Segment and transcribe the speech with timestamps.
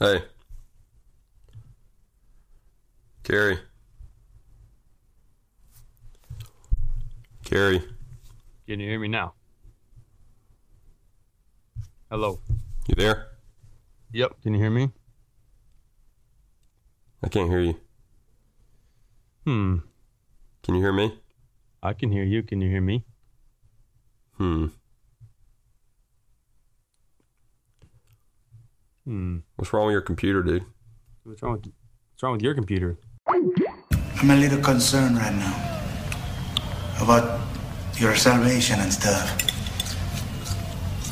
[0.00, 0.22] Hey.
[3.22, 3.58] Carrie.
[7.44, 7.82] Carrie.
[8.66, 9.34] Can you hear me now?
[12.10, 12.40] Hello.
[12.88, 13.26] You there?
[14.12, 14.40] Yep.
[14.42, 14.90] Can you hear me?
[17.22, 17.76] I can't hear you.
[19.44, 19.76] Hmm.
[20.62, 21.20] Can you hear me?
[21.82, 22.42] I can hear you.
[22.42, 23.04] Can you hear me?
[24.38, 24.68] Hmm.
[29.10, 29.38] Hmm.
[29.56, 30.64] What's wrong with your computer, dude?
[31.24, 32.96] What's wrong with What's wrong with your computer?
[33.26, 35.56] I'm a little concerned right now
[37.02, 37.40] about
[37.96, 39.26] your salvation and stuff.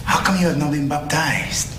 [0.04, 1.74] How come you have not been baptized?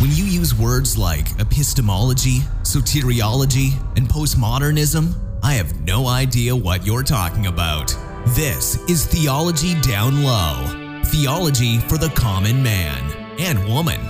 [0.00, 7.04] When you use words like epistemology, soteriology, and postmodernism, I have no idea what you're
[7.04, 7.96] talking about.
[8.30, 11.02] This is Theology Down Low.
[11.04, 13.05] Theology for the common man
[13.38, 14.00] and woman.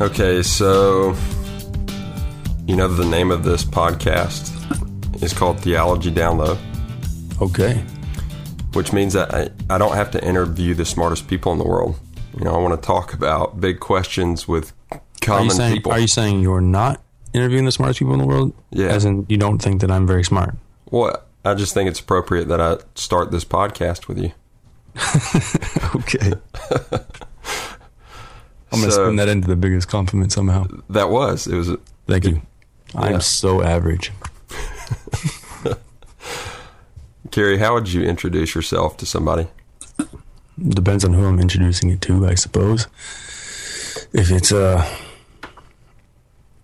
[0.00, 1.14] Okay, so
[2.66, 4.50] you know the name of this podcast
[5.22, 6.58] is called Theology Down Low,
[7.40, 7.74] Okay.
[8.72, 11.98] which means that I, I don't have to interview the smartest people in the world.
[12.36, 15.92] You know, I want to talk about big questions with Are common you saying people.
[15.92, 17.00] Are you saying you're not
[17.32, 18.52] interviewing the smartest people in the world?
[18.70, 18.88] Yeah.
[18.88, 20.56] As in, you don't think that I'm very smart?
[20.90, 24.32] well, I just think it's appropriate that I start this podcast with you.
[25.96, 26.32] Okay.
[28.72, 30.66] I'm gonna So- spin that into the biggest compliment somehow.
[30.90, 31.70] That was it was
[32.06, 32.42] Thank you.
[32.94, 33.00] Yeah.
[33.00, 34.12] I'm so average.
[37.30, 37.58] Carrie.
[37.58, 39.46] How would you introduce yourself to somebody?
[40.68, 42.86] Depends on who I'm introducing it to, I suppose.
[44.12, 44.84] If it's uh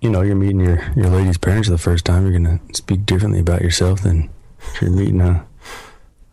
[0.01, 3.05] you know, you're meeting your, your lady's parents for the first time, you're gonna speak
[3.07, 4.31] differently about yourself than
[4.75, 5.45] if you're meeting a,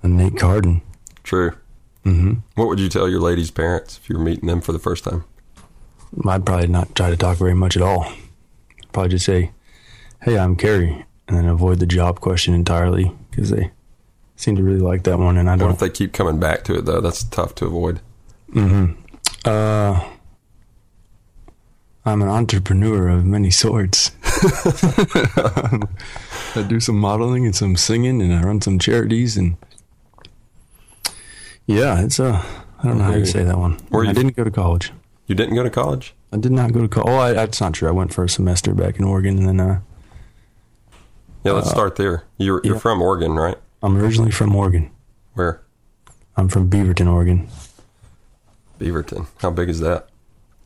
[0.04, 0.82] a Nate Carden.
[1.24, 1.54] True.
[2.04, 4.80] Hmm What would you tell your lady's parents if you were meeting them for the
[4.80, 5.24] first time?
[6.26, 8.12] I'd probably not try to talk very much at all.
[8.94, 9.52] Probably just say,
[10.24, 13.72] "Hey, I'm Carrie," and then avoid the job question entirely because they
[14.38, 15.68] seem to really like that one, and I don't.
[15.68, 17.02] What if they keep coming back to it though?
[17.02, 18.00] That's tough to avoid.
[18.54, 18.92] hmm
[19.46, 20.02] Uh,
[22.06, 24.12] I'm an entrepreneur of many sorts.
[26.56, 29.58] I do some modeling and some singing, and I run some charities, and
[31.68, 32.44] yeah, it's a.
[32.80, 33.74] I don't know how to say that one.
[33.90, 34.92] Where I you- didn't go to college.
[35.28, 36.14] You didn't go to college?
[36.32, 37.10] I did not go to college.
[37.10, 37.88] Oh, I, that's not true.
[37.88, 39.80] I went for a semester back in Oregon, and then uh,
[41.44, 42.24] Yeah, let's start there.
[42.38, 42.80] You're you're yeah.
[42.82, 43.58] from Oregon, right?
[43.84, 44.90] I'm originally from Oregon.
[45.34, 45.62] Where?
[46.38, 47.48] I'm from Beaverton, Oregon.
[48.80, 49.28] Beaverton.
[49.40, 50.08] How big is that?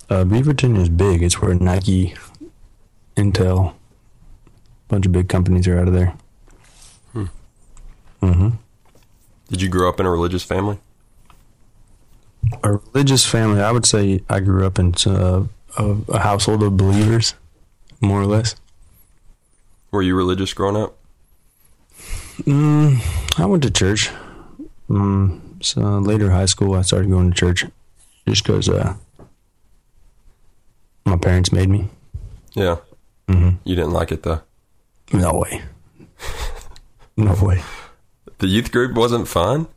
[0.09, 1.23] Uh, Beaverton is big.
[1.23, 2.13] It's where Nike,
[3.15, 3.73] Intel, a
[4.89, 6.13] bunch of big companies are out of there.
[7.13, 7.25] Hmm.
[8.21, 8.49] hmm
[9.49, 10.79] Did you grow up in a religious family?
[12.63, 13.61] A religious family.
[13.61, 15.45] I would say I grew up in uh,
[15.77, 17.33] a, a household of believers,
[18.01, 18.55] more or less.
[19.91, 20.97] Were you religious growing up?
[22.43, 22.99] Mm,
[23.39, 24.09] I went to church.
[24.89, 27.65] Mm, so later high school, I started going to church
[28.27, 28.95] just because uh,
[31.05, 31.89] my parents made me.
[32.53, 32.77] Yeah.
[33.29, 34.41] hmm You didn't like it though.
[35.13, 35.61] No way.
[37.17, 37.61] no way.
[38.39, 39.67] The youth group wasn't fun.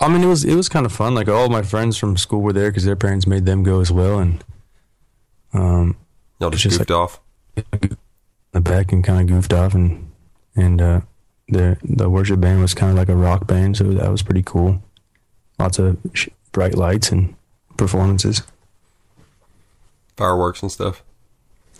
[0.00, 1.14] I mean, it was it was kind of fun.
[1.14, 3.90] Like all my friends from school were there because their parents made them go as
[3.90, 4.44] well, and
[5.52, 5.96] um,
[6.40, 7.20] Y'all just, Just goofed off.
[8.52, 10.10] the back and kind of goofed off, and
[10.54, 11.00] and uh,
[11.48, 14.42] the the worship band was kind of like a rock band, so that was pretty
[14.44, 14.80] cool.
[15.58, 17.34] Lots of sh- bright lights and
[17.76, 18.42] performances.
[20.16, 21.02] Fireworks and stuff.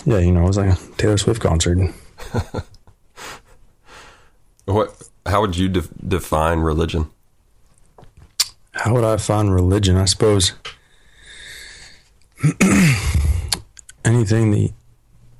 [0.04, 1.78] Yeah, you know, it was like a Taylor Swift concert.
[4.64, 5.02] What?
[5.24, 7.10] How would you def- define religion?
[8.88, 9.98] How would I find religion?
[9.98, 10.54] I suppose
[14.02, 14.72] anything that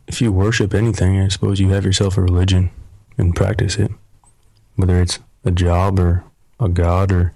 [0.06, 2.70] if you worship anything, I suppose you have yourself a religion
[3.16, 3.90] and practice it,
[4.76, 6.24] whether it's a job or
[6.60, 7.32] a god or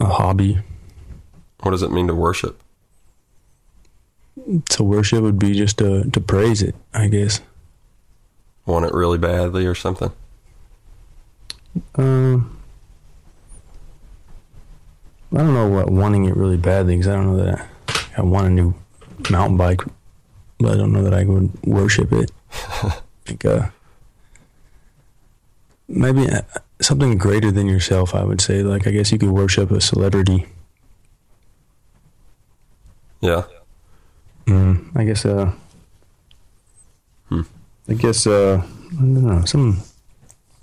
[0.00, 0.60] a hobby.
[1.60, 2.58] What does it mean to worship?
[4.70, 7.42] To worship would be just to to praise it, I guess.
[8.64, 10.10] Want it really badly or something?
[11.96, 12.55] Um,
[15.32, 18.22] I don't know what wanting it really badly because I don't know that I, I
[18.22, 18.74] want a new
[19.30, 19.82] mountain bike,
[20.58, 22.30] but I don't know that I would worship it.
[23.28, 23.66] like uh,
[25.88, 26.42] maybe uh,
[26.80, 28.14] something greater than yourself.
[28.14, 30.46] I would say, like I guess you could worship a celebrity.
[33.20, 33.44] Yeah.
[34.46, 35.24] Mm, I guess.
[35.24, 35.52] Uh,
[37.28, 37.42] Hmm.
[37.88, 38.24] I guess.
[38.26, 38.62] Uh,
[38.92, 39.44] I don't know.
[39.44, 39.82] Some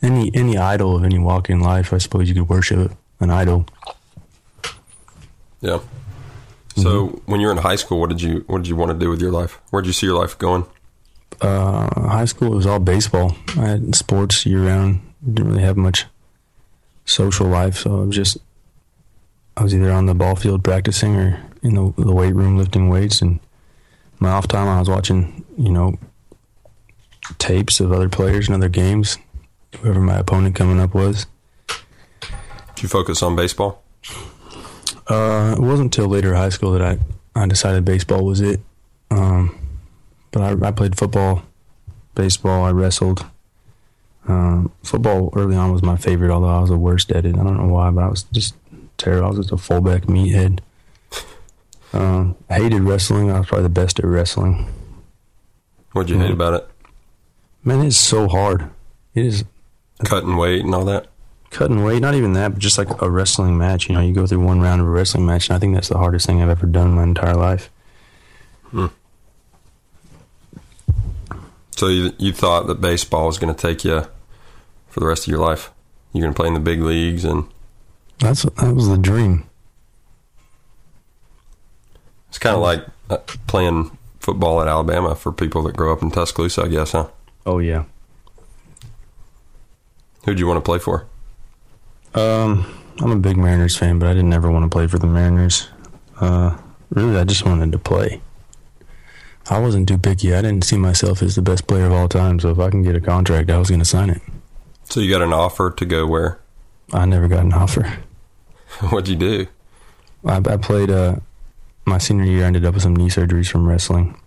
[0.01, 1.91] any any idol of any walk in life.
[1.91, 3.65] I suppose you could worship an idol.
[5.63, 5.79] Yeah.
[6.75, 8.97] So when you were in high school, what did you what did you want to
[8.97, 9.61] do with your life?
[9.69, 10.65] Where did you see your life going?
[11.39, 13.35] Uh, high school was all baseball.
[13.57, 15.01] I had sports year round.
[15.25, 16.05] Didn't really have much
[17.05, 18.37] social life, so I was just
[19.55, 22.89] I was either on the ball field practicing or in the, the weight room lifting
[22.89, 23.21] weights.
[23.21, 23.39] And
[24.19, 25.97] my off time, I was watching, you know,
[27.37, 29.17] tapes of other players and other games,
[29.79, 31.27] whoever my opponent coming up was.
[32.75, 33.82] Did you focus on baseball?
[35.07, 36.97] Uh, it wasn't until later high school that I,
[37.35, 38.59] I decided baseball was it.
[39.11, 39.59] Um,
[40.31, 41.43] but I, I played football,
[42.15, 43.25] baseball, I wrestled.
[44.27, 47.35] Um, football early on was my favorite, although I was the worst at it.
[47.37, 48.55] I don't know why, but I was just
[48.97, 49.25] terrible.
[49.25, 50.59] I was just a fullback meathead.
[51.91, 53.29] Um, I hated wrestling.
[53.29, 54.67] I was probably the best at wrestling.
[55.91, 56.33] What'd you hate Mhm.
[56.33, 56.67] about it?
[57.63, 58.69] Man, it's so hard.
[59.13, 59.43] It is
[60.05, 61.07] Cutting weight and all that.
[61.53, 62.01] Cutting weight.
[62.01, 63.87] Not even that, but just like a wrestling match.
[63.87, 65.87] You know, you go through one round of a wrestling match, and I think that's
[65.89, 67.69] the hardest thing I've ever done in my entire life.
[71.75, 74.03] So you you thought that baseball was going to take you
[74.89, 75.71] for the rest of your life?
[76.13, 77.45] You're going to play in the big leagues, and
[78.19, 79.45] That's that was the dream.
[82.29, 83.17] it's kind of like uh,
[83.47, 87.07] playing football at Alabama for people that grow up in Tuscaloosa, I guess, huh?
[87.45, 87.85] Oh yeah.
[90.25, 91.07] Who'd you want to play for?
[92.15, 92.65] Um,
[92.99, 95.67] I'm a big Mariners fan, but I didn't ever want to play for the Mariners.
[96.19, 96.57] Uh,
[96.89, 98.21] really, I just wanted to play.
[99.49, 100.33] I wasn't too picky.
[100.33, 102.83] I didn't see myself as the best player of all time, so if I can
[102.83, 104.21] get a contract, I was going to sign it.
[104.85, 106.39] So you got an offer to go where?
[106.93, 107.97] I never got an offer.
[108.89, 109.47] What'd you do?
[110.25, 111.17] I, I played uh,
[111.85, 112.43] my senior year.
[112.43, 114.17] I ended up with some knee surgeries from wrestling,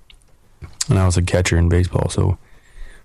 [0.88, 2.10] and I was a catcher in baseball.
[2.10, 2.36] So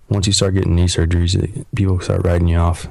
[0.08, 2.88] once you start getting knee surgeries, people start writing you off.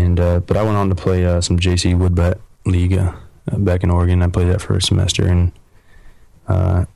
[0.00, 3.12] And uh, but I went on to play uh, some JC Woodbat League uh,
[3.58, 4.22] back in Oregon.
[4.22, 5.52] I played that for a semester and
[6.48, 6.86] uh,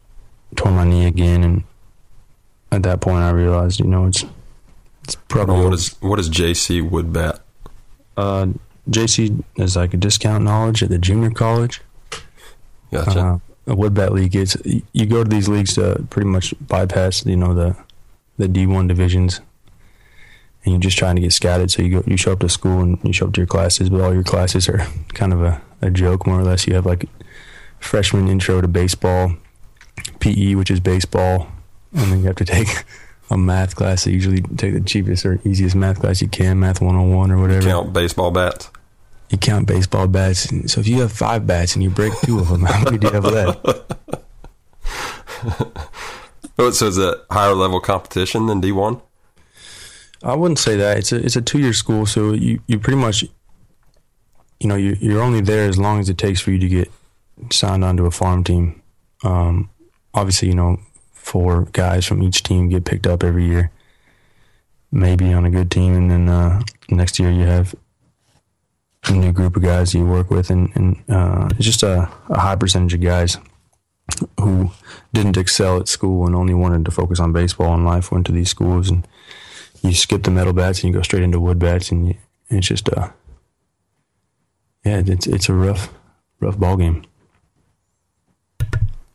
[0.57, 1.45] tore my knee again.
[1.45, 1.65] And
[2.73, 4.25] at that point, I realized, you know, it's
[5.03, 7.41] it's probably What is what is JC Woodbat?
[8.17, 8.47] uh,
[8.89, 11.83] JC is like a discount knowledge at the junior college.
[12.91, 13.21] Gotcha.
[13.21, 14.57] Uh, a woodbat league is
[14.93, 17.75] you go to these leagues to pretty much bypass you know the
[18.39, 19.41] the D one divisions,
[20.65, 21.71] and you're just trying to get scouted.
[21.71, 23.91] So you go you show up to school and you show up to your classes,
[23.91, 24.79] but all your classes are
[25.15, 26.67] kind of a, a joke more or less.
[26.67, 27.07] You have like
[27.81, 29.35] freshman intro to baseball,
[30.21, 31.49] PE which is baseball,
[31.93, 32.85] and then you have to take
[33.31, 34.03] a math class.
[34.03, 37.39] So you usually take the cheapest or easiest math class you can, math 101 or
[37.41, 38.71] whatever You Count baseball bats.
[39.31, 40.49] you count baseball bats.
[40.73, 43.07] So if you have five bats and you break two of them, how many do
[43.09, 43.61] you have left?
[46.57, 49.01] Oh, so it's a higher level competition than D one?
[50.25, 50.99] I wouldn't say that.
[50.99, 53.25] It's a it's a two year school, so you, you pretty much,
[54.59, 56.91] you know, you you're only there as long as it takes for you to get
[57.53, 58.81] signed onto a farm team.
[59.23, 59.69] Um,
[60.15, 60.81] obviously, you know,
[61.13, 63.71] four guys from each team get picked up every year,
[64.91, 67.75] maybe on a good team, and then uh, next year you have
[69.07, 72.41] a new group of guys you work with, and, and uh, it's just a, a
[72.41, 73.37] high percentage of guys
[74.41, 74.71] who
[75.13, 78.33] didn't excel at school and only wanted to focus on baseball and life went to
[78.33, 79.07] these schools and
[79.85, 82.15] you skip the metal bats and you go straight into wood bats and, you,
[82.49, 83.11] and it's just uh
[84.85, 85.93] yeah it's it's a rough
[86.41, 87.05] rough ball game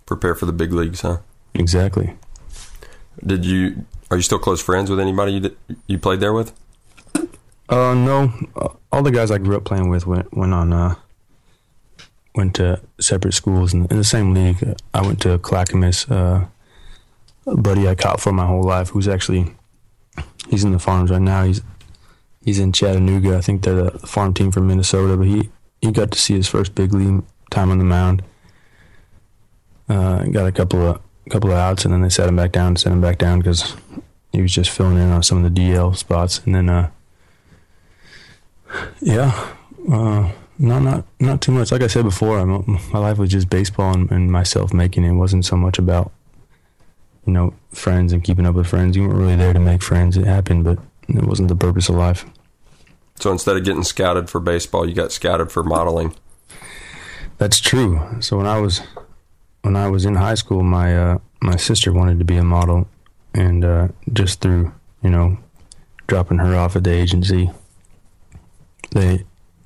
[0.06, 1.20] Prepare for the big leagues, huh?
[1.54, 2.16] exactly
[3.26, 3.86] Did you?
[4.10, 6.54] Are you still close friends with anybody you did, you played there with?
[7.70, 10.96] uh no uh, all the guys I grew up playing with went went on uh
[12.36, 16.46] went to separate schools in, in the same league I went to Clackamas uh
[17.46, 19.56] a buddy I caught for my whole life who's actually
[20.50, 21.62] he's in the farms right now he's
[22.44, 25.50] he's in Chattanooga I think they're the farm team from Minnesota but he
[25.82, 28.24] he got to see his first big league time on the mound
[29.90, 32.76] uh, got a couple of couple of outs, and then they sat him back down,
[32.76, 33.76] sent him back down because
[34.32, 36.90] he was just filling in on some of the DL spots, and then uh,
[39.02, 39.54] yeah,
[39.92, 41.72] uh, not not not too much.
[41.72, 45.10] Like I said before, I'm, my life was just baseball and, and myself making it.
[45.10, 46.12] It wasn't so much about
[47.30, 48.98] you know friends and keeping up with friends.
[48.98, 50.18] You weren't really there to make friends.
[50.18, 52.26] It happened, but it wasn't the purpose of life.
[53.20, 56.16] So instead of getting scouted for baseball, you got scouted for modeling.
[57.38, 58.02] That's true.
[58.20, 58.82] So when I was
[59.62, 62.88] when I was in high school, my uh, my sister wanted to be a model,
[63.36, 65.38] and uh, just through you know
[66.08, 67.52] dropping her off at the agency,
[68.90, 69.24] they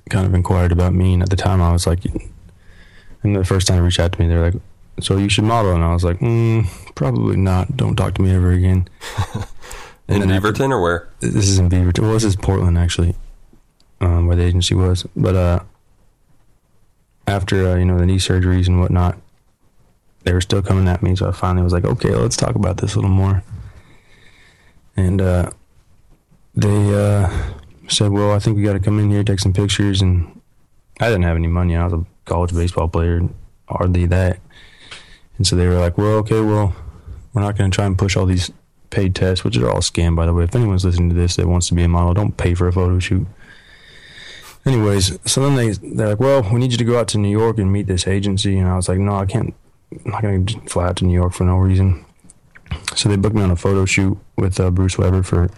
[0.09, 1.13] kind of inquired about me.
[1.13, 2.03] And at the time, I was like,
[3.23, 4.61] and the first time they reached out to me, they're like,
[4.99, 7.75] "So you should model," and I was like, mm, "Probably not.
[7.77, 8.87] Don't talk to me ever again."
[10.07, 11.07] In Beaverton or where?
[11.21, 12.01] this is in Beaverton.
[12.01, 13.15] Well, this is Portland actually,
[14.01, 15.03] um, where the agency was.
[15.15, 15.59] But uh,
[17.25, 19.17] after uh, you know the knee surgeries and whatnot,
[20.23, 21.15] they were still coming at me.
[21.15, 23.43] So I finally was like, okay, let's talk about this a little more.
[24.95, 25.51] And uh,
[26.55, 27.29] they uh,
[27.87, 30.01] said, well, I think we got to come in here, take some pictures.
[30.01, 30.41] And
[30.99, 31.75] I didn't have any money.
[31.75, 33.21] I was a college baseball player,
[33.67, 34.39] hardly that.
[35.37, 36.75] And so they were like, well, okay, well,
[37.33, 38.51] we're not going to try and push all these
[38.89, 40.43] paid tests, which are all scam, by the way.
[40.43, 42.73] If anyone's listening to this that wants to be a model, don't pay for a
[42.73, 43.27] photo shoot.
[44.65, 47.29] Anyways, so then they they're like, well, we need you to go out to New
[47.29, 49.53] York and meet this agency, and I was like, no, I can't.
[50.05, 52.05] I'm not gonna fly out to New York for no reason.
[52.95, 55.49] So they booked me on a photo shoot with uh, Bruce Weber for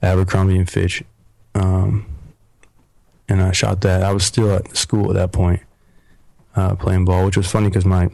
[0.00, 1.04] Abercrombie and Fitch,
[1.54, 2.06] um,
[3.28, 4.02] and I shot that.
[4.02, 5.60] I was still at school at that point,
[6.56, 8.08] uh, playing ball, which was funny because my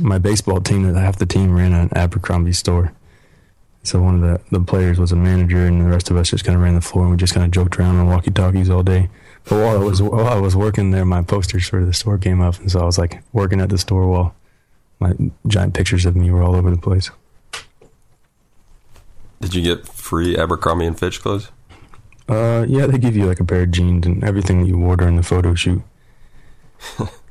[0.00, 2.92] my baseball team, half the team ran an Abercrombie store.
[3.84, 6.44] So one of the, the players was a manager, and the rest of us just
[6.44, 8.68] kind of ran the floor, and we just kind of joked around on walkie talkies
[8.68, 9.08] all day.
[9.44, 12.40] But while I was while I was working there, my posters for the store came
[12.40, 14.34] up, and so I was like working at the store while
[15.00, 15.14] my
[15.46, 17.10] giant pictures of me were all over the place.
[19.40, 21.50] Did you get free Abercrombie and Fitch clothes?
[22.28, 24.96] Uh, yeah, they give you like a pair of jeans and everything that you wore
[24.96, 25.82] during the photo shoot.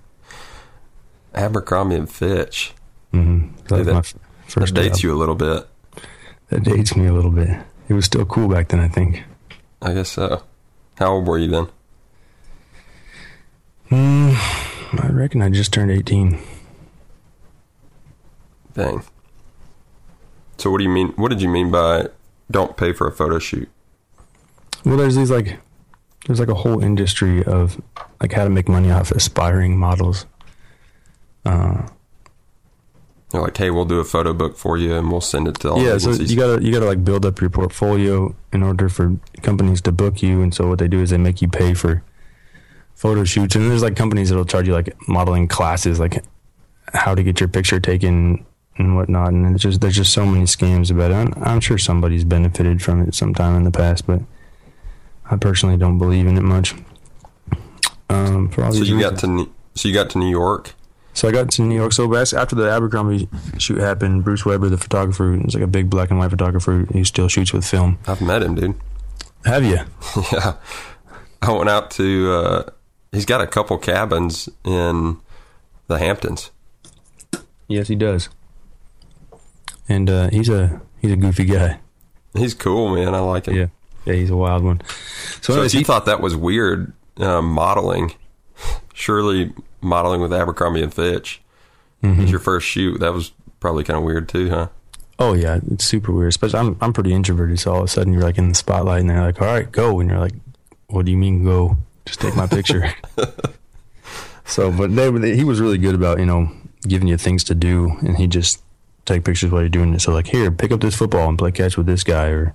[1.37, 2.73] Abercrombie and Fitch.
[3.13, 3.55] Mm-hmm.
[3.75, 4.15] That, that- f-
[4.55, 5.03] that dates job.
[5.03, 5.67] you a little bit.
[6.49, 7.49] That dates me a little bit.
[7.89, 9.23] It was still cool back then, I think.
[9.81, 10.43] I guess so.
[10.97, 11.67] How old were you then?
[13.89, 14.31] Hmm,
[14.99, 16.39] I reckon I just turned 18.
[18.73, 19.03] Dang.
[20.57, 21.09] So what do you mean?
[21.15, 22.07] What did you mean by
[22.49, 23.69] don't pay for a photo shoot?
[24.85, 25.59] Well, there's these like,
[26.25, 27.81] there's like a whole industry of
[28.21, 30.25] like how to make money off aspiring models.
[31.45, 31.87] Uh,
[33.29, 35.71] They're like, hey, we'll do a photo book for you, and we'll send it to
[35.71, 39.17] all yeah, so you gotta you gotta like build up your portfolio in order for
[39.41, 42.03] companies to book you, and so what they do is they make you pay for
[42.95, 46.23] photo shoots, and there's like companies that'll charge you like modeling classes, like
[46.93, 48.45] how to get your picture taken
[48.77, 51.15] and whatnot, and it's just there's just so many scams about it.
[51.15, 54.21] I'm, I'm sure somebody's benefited from it sometime in the past, but
[55.29, 56.75] I personally don't believe in it much.
[58.09, 59.21] Um, for all so you reasons.
[59.21, 60.73] got to so you got to New York.
[61.17, 61.93] So I got to New York.
[61.93, 66.11] So after the Abercrombie shoot happened, Bruce Weber, the photographer, is like a big black
[66.11, 66.85] and white photographer.
[66.93, 67.97] He still shoots with film.
[68.05, 68.75] I've met him, dude.
[69.43, 69.79] Have you?
[70.31, 70.57] yeah,
[71.41, 72.31] I went out to.
[72.31, 72.63] Uh,
[73.11, 75.17] he's got a couple cabins in
[75.87, 76.51] the Hamptons.
[77.67, 78.29] Yes, he does.
[79.89, 81.79] And uh, he's a he's a goofy guy.
[82.35, 83.15] He's cool, man.
[83.15, 83.55] I like him.
[83.55, 83.67] Yeah,
[84.05, 84.81] yeah, he's a wild one.
[85.41, 88.13] So, So anyways, if you he- thought that was weird, uh, modeling,
[88.93, 89.51] surely
[89.87, 91.41] modeling with Abercrombie and Fitch
[92.03, 92.21] Mm-hmm.
[92.21, 92.99] was your first shoot.
[92.99, 94.67] That was probably kind of weird too, huh?
[95.17, 96.29] oh yeah, it's super weird.
[96.29, 99.01] Especially I'm I'm pretty introverted, so all of a sudden you're like in the spotlight,
[99.01, 100.33] and they're like, "All right, go," and you're like,
[100.89, 101.75] "What do you mean go?
[102.05, 102.93] Just take my picture."
[104.45, 106.51] so, but they, he was really good about you know
[106.87, 108.61] giving you things to do, and he just
[109.05, 110.01] take pictures while you're doing it.
[110.01, 112.53] So like, here, pick up this football and play catch with this guy, or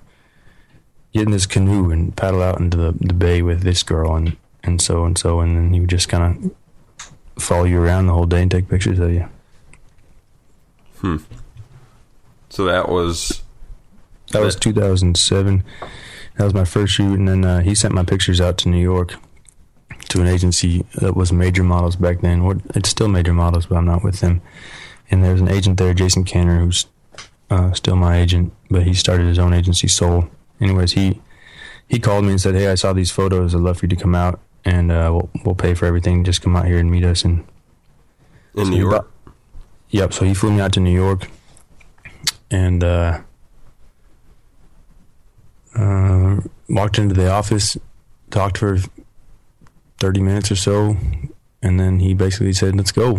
[1.13, 4.37] get in this canoe and paddle out into the, the bay with this girl, and
[4.63, 6.51] and so and so, and then he would just kind of
[7.37, 9.27] follow you around the whole day and take pictures of you.
[10.99, 11.17] Hmm.
[12.49, 13.41] So that was
[14.31, 15.63] That was 2007.
[16.37, 18.81] That was my first shoot, and then uh, he sent my pictures out to New
[18.81, 19.15] York
[20.09, 22.61] to an agency that was Major Models back then.
[22.75, 24.41] It's still Major Models, but I'm not with them.
[25.11, 26.87] And there's an agent there, Jason Kanner, who's
[27.49, 30.27] uh, still my agent, but he started his own agency, Soul.
[30.59, 31.21] Anyways, he
[31.87, 33.53] he called me and said, "Hey, I saw these photos.
[33.53, 36.23] I'd love for you to come out, and uh, we'll we'll pay for everything.
[36.23, 37.45] Just come out here and meet us." And
[38.55, 39.03] in so New York.
[39.25, 39.31] bu-
[39.89, 40.13] Yep.
[40.13, 41.27] So he flew me out to New York,
[42.49, 43.21] and uh,
[45.75, 46.37] uh,
[46.69, 47.77] walked into the office,
[48.31, 48.77] talked for
[49.99, 50.97] thirty minutes or so,
[51.61, 53.17] and then he basically said, "Let's go."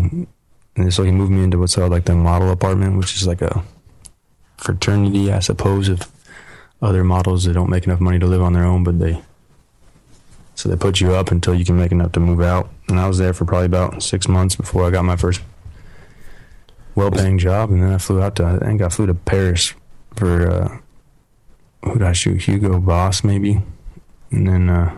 [0.77, 3.43] And so he moved me into what's called like the model apartment, which is like
[3.43, 3.63] a
[4.57, 6.11] fraternity, I suppose, of
[6.83, 9.23] other models that don't make enough money to live on their own, but they
[10.55, 12.71] so they put you up until you can make enough to move out.
[12.89, 15.41] And I was there for probably about six months before I got my first
[16.95, 19.75] well-paying job, and then I flew out to I think I flew to Paris
[20.17, 20.79] for uh,
[21.85, 22.43] who did I shoot?
[22.43, 23.61] Hugo Boss maybe,
[24.31, 24.97] and then uh,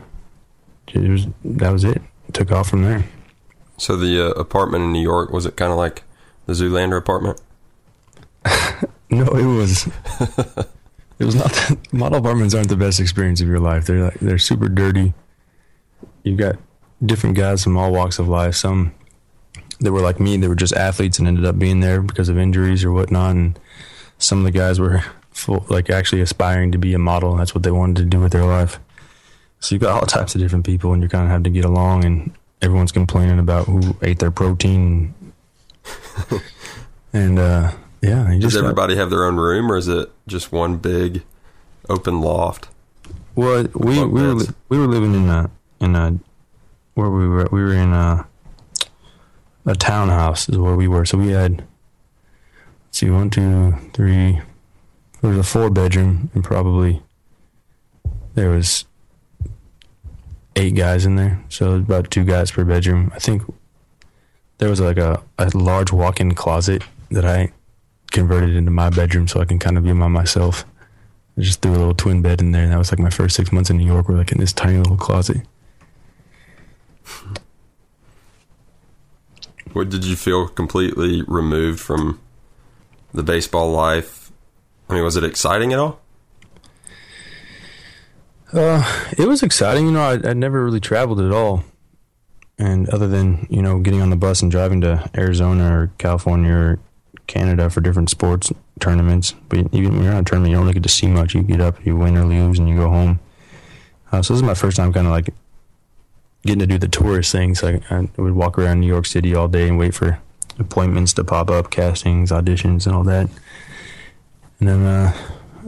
[0.93, 2.03] it was that was it.
[2.33, 3.05] Took off from there.
[3.79, 6.03] So the uh, apartment in New York was it kind of like
[6.47, 7.41] the Zoolander apartment?
[9.09, 9.87] No, it was.
[11.19, 11.53] it was not.
[11.53, 13.87] The, model apartments aren't the best experience of your life.
[13.87, 15.15] They're like they're super dirty.
[16.27, 16.57] You've got
[17.05, 18.57] different guys from all walks of life.
[18.57, 18.93] Some
[19.81, 22.37] that were like me, they were just athletes and ended up being there because of
[22.37, 23.37] injuries or whatnot.
[23.37, 23.59] And
[24.19, 27.31] some of the guys were full, like actually aspiring to be a model.
[27.31, 28.81] And that's what they wanted to do with their life.
[29.61, 31.65] So you've got all types of different people, and you're kind of have to get
[31.65, 32.05] along.
[32.05, 35.15] And everyone's complaining about who ate their protein.
[37.13, 40.11] and uh, yeah, you Does just got- everybody have their own room, or is it
[40.27, 41.23] just one big
[41.89, 42.69] open loft?
[43.35, 44.49] Well, we we were beds.
[44.49, 46.19] li- we were living in a in a
[46.95, 48.27] where we were we were in a
[49.67, 51.05] a townhouse is where we were.
[51.05, 54.41] So we had let's see one two three.
[55.21, 57.03] There was a four bedroom and probably
[58.35, 58.85] there was
[60.55, 61.43] eight guys in there.
[61.49, 63.11] So about two guys per bedroom.
[63.15, 63.43] I think
[64.59, 67.53] there was like a, a large walk-in closet that I
[68.11, 70.65] converted into my bedroom so I can kind of be by myself.
[71.37, 73.37] I just threw a little twin bed in there, and that was like my first
[73.37, 74.09] six months in New York.
[74.09, 75.43] We're like in this tiny little closet.
[79.73, 82.21] What did you feel completely removed from
[83.13, 84.33] the baseball life?
[84.89, 86.01] I mean, was it exciting at all?
[88.53, 88.83] Uh,
[89.19, 89.87] it was exciting.
[89.87, 91.65] You know, I I never really traveled at all,
[92.59, 96.53] and other than you know getting on the bus and driving to Arizona or California
[96.53, 96.79] or
[97.27, 99.35] Canada for different sports tournaments.
[99.49, 101.35] But even when you're on a tournament, you don't really get to see much.
[101.35, 103.19] You get up, you win or lose, and you go home.
[104.13, 105.35] Uh, so this is my first time kind of like
[106.47, 107.63] getting to do the tourist things.
[107.63, 110.21] I, I would walk around New York City all day and wait for
[110.59, 113.29] appointments to pop up, castings, auditions, and all that.
[114.61, 115.17] And then uh,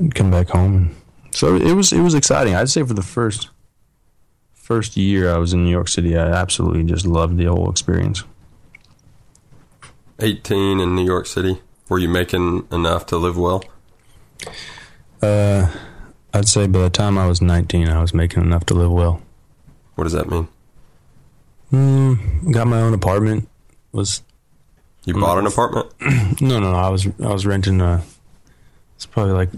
[0.00, 0.96] I'd come back home.
[1.32, 2.54] So it was it was exciting.
[2.54, 3.50] I'd say for the first
[4.54, 8.24] first year I was in New York City, I absolutely just loved the whole experience.
[10.20, 11.60] 18 in New York City.
[11.88, 13.64] Were you making enough to live well?
[15.22, 15.70] Uh,
[16.34, 19.22] I'd say by the time I was 19, I was making enough to live well.
[19.94, 20.48] What does that mean?
[21.72, 23.48] Mm, got my own apartment.
[23.92, 24.22] Was
[25.04, 25.92] You bought an apartment?
[26.40, 26.78] no, no, no.
[26.78, 28.02] I was I was renting a.
[28.96, 29.50] It's probably like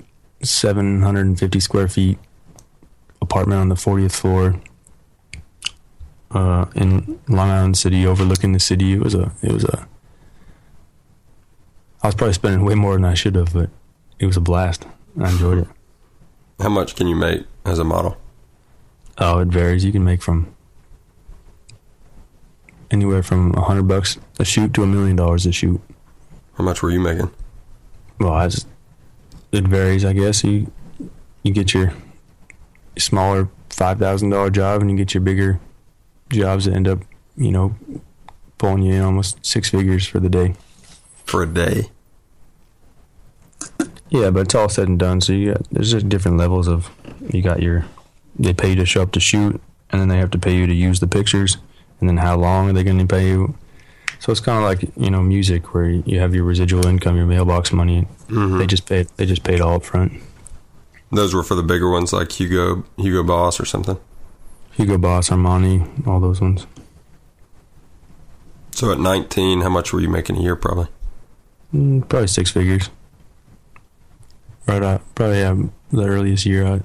[0.42, 2.18] 750 square feet
[3.22, 4.60] apartment on the 40th floor.
[6.32, 8.92] Uh, in Long Island City, overlooking the city.
[8.92, 9.32] It was a.
[9.42, 9.88] It was a.
[12.02, 13.68] I was probably spending way more than I should have, but
[14.18, 14.86] it was a blast.
[15.20, 15.68] I enjoyed it.
[16.60, 18.16] How much can you make as a model?
[19.18, 19.84] Oh, it varies.
[19.84, 20.54] You can make from
[22.90, 25.80] anywhere from a hundred bucks a shoot to a million dollars a shoot.
[26.54, 27.30] How much were you making?
[28.18, 28.66] Well, I just,
[29.52, 30.44] it varies, I guess.
[30.44, 30.70] You
[31.42, 31.92] you get your
[32.98, 35.60] smaller five thousand dollar job, and you get your bigger
[36.28, 36.98] jobs that end up,
[37.36, 37.74] you know,
[38.58, 40.54] pulling you in almost six figures for the day.
[41.24, 41.90] For a day?
[44.10, 45.20] Yeah, but it's all said and done.
[45.20, 46.90] So you got there's just different levels of
[47.32, 47.86] you got your
[48.38, 50.66] they pay you to show up to shoot, and then they have to pay you
[50.66, 51.56] to use the pictures,
[52.00, 53.54] and then how long are they going to pay you?
[54.18, 57.26] So it's kind of like you know music where you have your residual income, your
[57.26, 58.06] mailbox money.
[58.28, 60.12] They just pay they just paid all up front.
[61.10, 63.98] Those were for the bigger ones like Hugo Hugo Boss or something.
[64.72, 66.66] Hugo Boss, Armani, all those ones.
[68.72, 70.86] So at 19, how much were you making a year probably?
[71.74, 72.88] Mm, probably six figures.
[74.66, 76.82] Right out, probably um, the earliest year out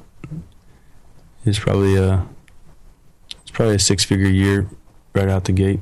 [1.45, 2.25] is probably a
[3.41, 4.67] it's probably a six figure year
[5.15, 5.79] right out the gate.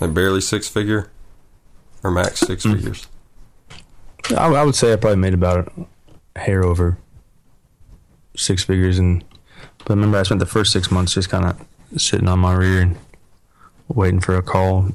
[0.00, 1.10] Like barely six figure?
[2.02, 2.76] Or max six Mm.
[2.76, 3.06] figures?
[4.36, 5.72] I, I would say I probably made about
[6.36, 6.96] a hair over
[8.36, 9.24] six figures, and
[9.78, 12.80] but remember I spent the first six months just kind of sitting on my rear
[12.82, 12.96] and
[13.88, 14.90] waiting for a call.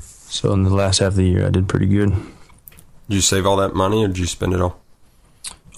[0.00, 2.10] So in the last half of the year, I did pretty good.
[2.10, 4.80] Did you save all that money or did you spend it all?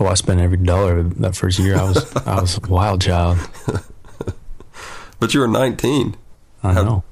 [0.01, 1.77] Oh, I spent every dollar that first year.
[1.77, 3.39] I was I was a wild child.
[5.23, 6.17] But you were 19.
[6.65, 7.05] I know.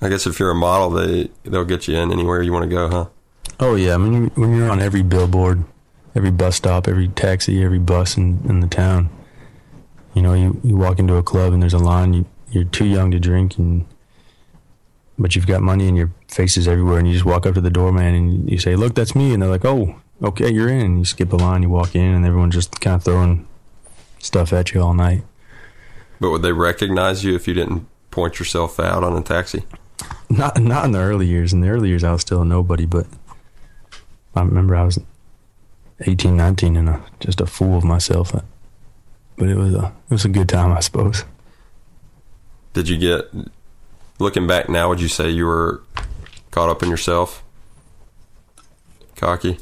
[0.00, 2.68] I guess if you're a model, they they'll get you in anywhere you want to
[2.68, 3.06] go, huh?
[3.60, 5.62] Oh yeah, I mean when you're on every billboard,
[6.16, 9.10] every bus stop, every taxi, every bus in, in the town,
[10.12, 12.14] you know, you, you walk into a club and there's a line.
[12.14, 13.86] You, you're too young to drink, and
[15.16, 17.60] but you've got money and your face is everywhere, and you just walk up to
[17.60, 20.80] the doorman and you say, "Look, that's me," and they're like, "Oh, okay, you're in."
[20.80, 23.46] And you skip a line, you walk in, and everyone's just kind of throwing
[24.18, 25.22] stuff at you all night.
[26.20, 29.64] But would they recognize you if you didn't point yourself out on a taxi?
[30.28, 31.52] Not not in the early years.
[31.52, 33.06] In the early years, I was still a nobody, but
[34.34, 34.98] I remember I was
[36.00, 38.32] 18, 19, and a, just a fool of myself.
[39.36, 41.24] But it was a it was a good time, I suppose.
[42.72, 43.30] Did you get,
[44.18, 45.82] looking back now, would you say you were
[46.50, 47.42] caught up in yourself?
[49.14, 49.58] Cocky?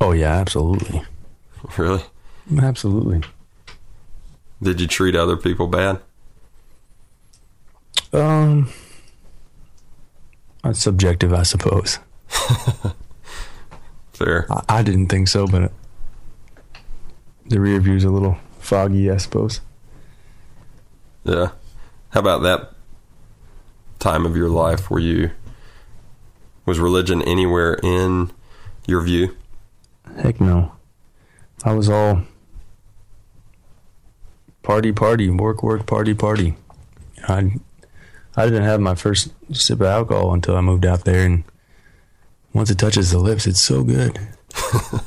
[0.00, 1.02] Oh yeah, absolutely,
[1.78, 2.02] Really?
[2.60, 3.22] absolutely.
[4.62, 6.00] Did you treat other people bad?
[8.12, 8.70] Um,
[10.62, 11.98] that's subjective, I suppose.
[14.12, 14.46] Fair.
[14.50, 15.72] I, I didn't think so, but
[17.46, 19.60] the rear view's a little foggy, I suppose.
[21.24, 21.50] Yeah.
[22.10, 22.72] How about that
[23.98, 25.30] time of your life where you
[26.64, 28.30] was religion anywhere in
[28.86, 29.36] your view?
[30.16, 30.72] Heck no.
[31.64, 32.22] I was all
[34.62, 36.56] party, party, work, work, party, party.
[37.26, 37.52] I
[38.36, 41.44] I didn't have my first sip of alcohol until I moved out there, and
[42.52, 44.18] once it touches the lips, it's so good.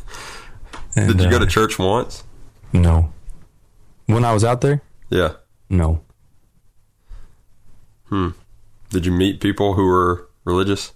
[0.94, 2.26] And, Did you go uh, to church once?
[2.74, 3.14] No.
[4.08, 5.36] When I was out there, Yeah.
[5.70, 6.02] no.
[8.10, 8.32] Hmm.
[8.90, 10.92] Did you meet people who were religious?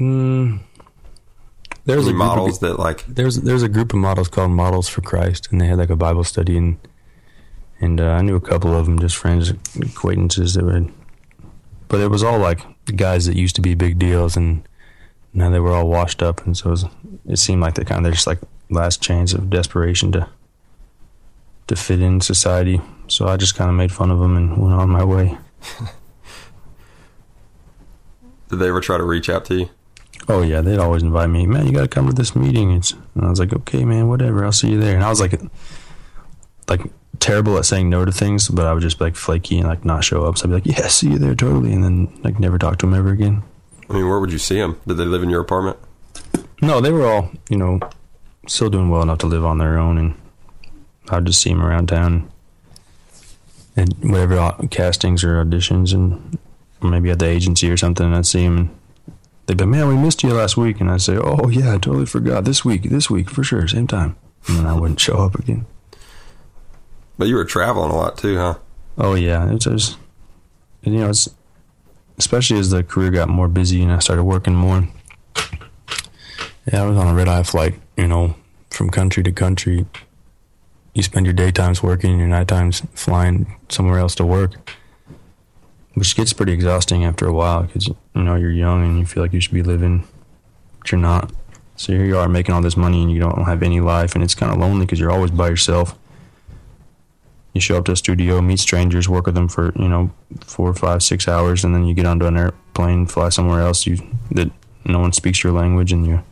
[0.00, 0.58] Mm,
[1.88, 4.50] there's Any a group of- models that like there's there's a group of models called
[4.50, 6.78] Models for Christ, and they had like a Bible study, and
[7.80, 10.92] and uh, I knew a couple of them, just friends, acquaintances that would.
[11.88, 12.60] But it was all like
[12.96, 14.62] guys that used to be big deals, and
[15.32, 16.84] now they were all washed up, and so it, was,
[17.26, 20.28] it seemed like they kind of just like last chance of desperation to
[21.68, 22.80] to fit in society.
[23.06, 25.38] So I just kind of made fun of them and went on my way.
[28.50, 29.70] did they ever try to reach out to you?
[30.28, 31.46] Oh yeah, they'd always invite me.
[31.46, 32.72] Man, you got to come to this meeting.
[32.72, 34.44] It's, and I was like, okay, man, whatever.
[34.44, 34.94] I'll see you there.
[34.94, 35.40] And I was like,
[36.68, 36.82] like
[37.18, 39.84] terrible at saying no to things, but I would just be like flaky and like
[39.84, 40.38] not show up.
[40.38, 42.86] So I'd be like, yeah, see you there, totally, and then like never talk to
[42.86, 43.42] them ever again.
[43.88, 44.78] I mean, where would you see them?
[44.86, 45.78] Did they live in your apartment?
[46.60, 47.80] No, they were all you know
[48.46, 50.14] still doing well enough to live on their own, and
[51.08, 52.30] I'd just see them around town
[53.76, 56.38] and whatever uh, castings or auditions, and
[56.82, 58.06] or maybe at the agency or something.
[58.06, 58.77] And I'd see them.
[59.48, 62.04] They'd be, man, we missed you last week, and I'd say, oh yeah, I totally
[62.04, 62.44] forgot.
[62.44, 64.14] This week, this week for sure, same time.
[64.46, 65.64] And then I wouldn't show up again.
[67.16, 68.58] But you were traveling a lot too, huh?
[68.98, 69.96] Oh yeah, it was.
[70.84, 71.30] And, you know, it's
[72.18, 74.86] especially as the career got more busy and I started working more.
[76.70, 77.74] Yeah, I was on a red eye flight.
[77.96, 78.34] You know,
[78.70, 79.86] from country to country.
[80.94, 84.76] You spend your daytimes working and your night times flying somewhere else to work,
[85.98, 89.22] which gets pretty exhausting after a while because you know you're young and you feel
[89.22, 90.06] like you should be living,
[90.78, 91.32] but you're not.
[91.76, 94.24] So here you are making all this money and you don't have any life, and
[94.24, 95.96] it's kind of lonely because you're always by yourself
[97.58, 100.72] you show up to a studio, meet strangers, work with them for you know four,
[100.74, 103.86] five, six hours, and then you get onto an airplane, fly somewhere else.
[103.86, 103.98] You
[104.30, 104.50] that
[104.84, 106.22] no one speaks your language, and you.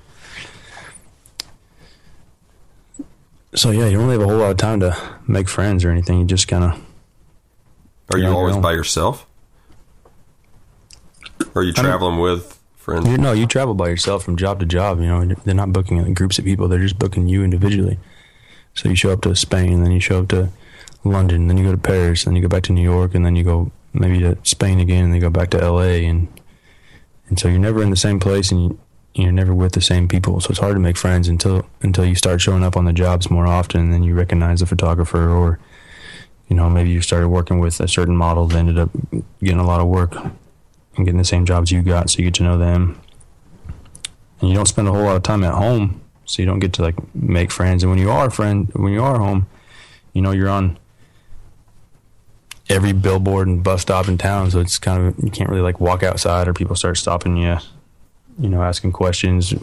[3.54, 5.90] So yeah, you don't really have a whole lot of time to make friends or
[5.90, 6.20] anything.
[6.20, 6.80] You just kind of
[8.12, 9.25] Are you always by yourself?
[11.56, 13.08] Or are you traveling with friends?
[13.08, 15.00] you know you travel by yourself from job to job.
[15.00, 17.98] You know they're not booking groups of people; they're just booking you individually.
[18.74, 20.50] So you show up to Spain, and then you show up to
[21.02, 23.36] London, then you go to Paris, then you go back to New York, and then
[23.36, 26.04] you go maybe to Spain again, and then you go back to L.A.
[26.04, 26.28] and
[27.28, 28.78] and so you're never in the same place, and you,
[29.14, 30.38] you're never with the same people.
[30.42, 33.30] So it's hard to make friends until until you start showing up on the jobs
[33.30, 35.58] more often, and then you recognize the photographer, or
[36.48, 38.90] you know maybe you started working with a certain model that ended up
[39.40, 40.14] getting a lot of work
[40.96, 43.00] and getting the same jobs you got, so you get to know them.
[44.40, 46.72] And you don't spend a whole lot of time at home, so you don't get
[46.74, 47.82] to like make friends.
[47.82, 49.46] And when you are friend, when you are home,
[50.12, 50.78] you know you're on
[52.68, 55.80] every billboard and bus stop in town, so it's kind of you can't really like
[55.80, 57.56] walk outside or people start stopping you,
[58.38, 59.54] you know, asking questions,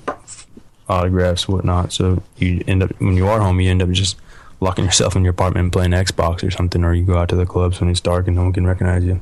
[0.88, 1.92] autographs, whatnot.
[1.94, 4.18] So you end up when you are home, you end up just
[4.60, 7.36] locking yourself in your apartment and playing Xbox or something, or you go out to
[7.36, 9.22] the clubs when it's dark and no one can recognize you.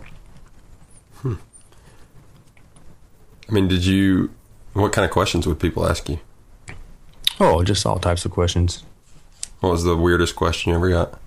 [3.51, 4.31] I mean, did you?
[4.73, 6.19] What kind of questions would people ask you?
[7.39, 8.83] Oh, just all types of questions.
[9.59, 11.19] What was the weirdest question you ever got?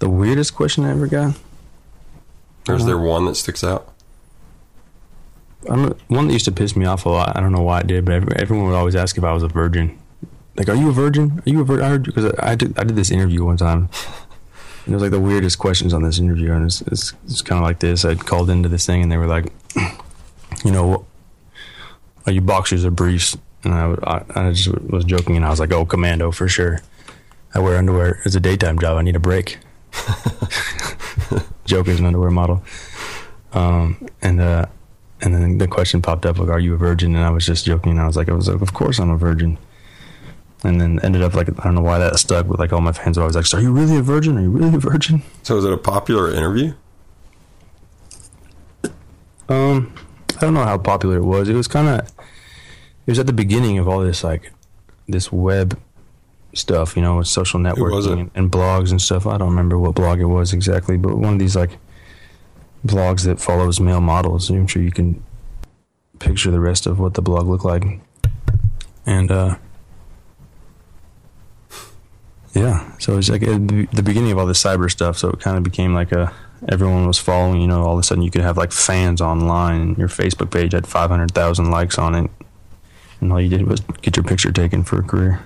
[0.00, 1.36] The weirdest question I ever got.
[2.68, 2.86] Or is Uh-huh.
[2.86, 3.92] there one that sticks out?
[5.70, 7.36] I'm, one that used to piss me off a lot.
[7.36, 9.44] I don't know why it did, but every, everyone would always ask if I was
[9.44, 9.96] a virgin.
[10.56, 11.40] Like, are you a virgin?
[11.46, 11.84] Are you a virgin?
[11.84, 13.88] I heard because I, I did I did this interview one time.
[14.84, 17.60] And it was like the weirdest questions on this interview, and it's it's, it's kind
[17.60, 18.04] of like this.
[18.04, 19.52] I called into this thing, and they were like,
[20.64, 21.06] you know,
[22.26, 23.36] are you boxers or briefs?
[23.64, 26.80] And I, I, I just was joking, and I was like, oh, commando for sure.
[27.54, 28.20] I wear underwear.
[28.24, 28.96] It's a daytime job.
[28.96, 29.58] I need a break.
[31.64, 32.62] Joke is an underwear model.
[33.52, 34.66] Um, and uh,
[35.20, 37.64] and then the question popped up like, "Are you a virgin?" And I was just
[37.64, 37.92] joking.
[37.92, 39.58] And I was like, "I was like, of course I'm a virgin."
[40.64, 42.92] And then ended up like I don't know why that stuck, with like all my
[42.92, 44.38] fans were always like, "So "Are you really a virgin?
[44.38, 46.72] Are you really a virgin?" So is it a popular interview?
[49.48, 49.92] Um,
[50.46, 51.48] don't know how popular it was.
[51.48, 52.00] It was kind of,
[53.06, 54.52] it was at the beginning of all this like,
[55.08, 55.78] this web
[56.54, 59.26] stuff, you know, with social networking and, and blogs and stuff.
[59.26, 61.78] I don't remember what blog it was exactly, but one of these like
[62.86, 64.50] blogs that follows male models.
[64.50, 65.22] I'm sure you can
[66.18, 67.84] picture the rest of what the blog looked like.
[69.06, 69.56] And uh,
[72.54, 75.18] yeah, so it was like at the the beginning of all this cyber stuff.
[75.18, 76.32] So it kind of became like a
[76.68, 77.60] everyone was following.
[77.60, 80.50] You know, all of a sudden you could have like fans online, and your Facebook
[80.50, 82.30] page had five hundred thousand likes on it,
[83.20, 85.40] and all you did was get your picture taken for a career.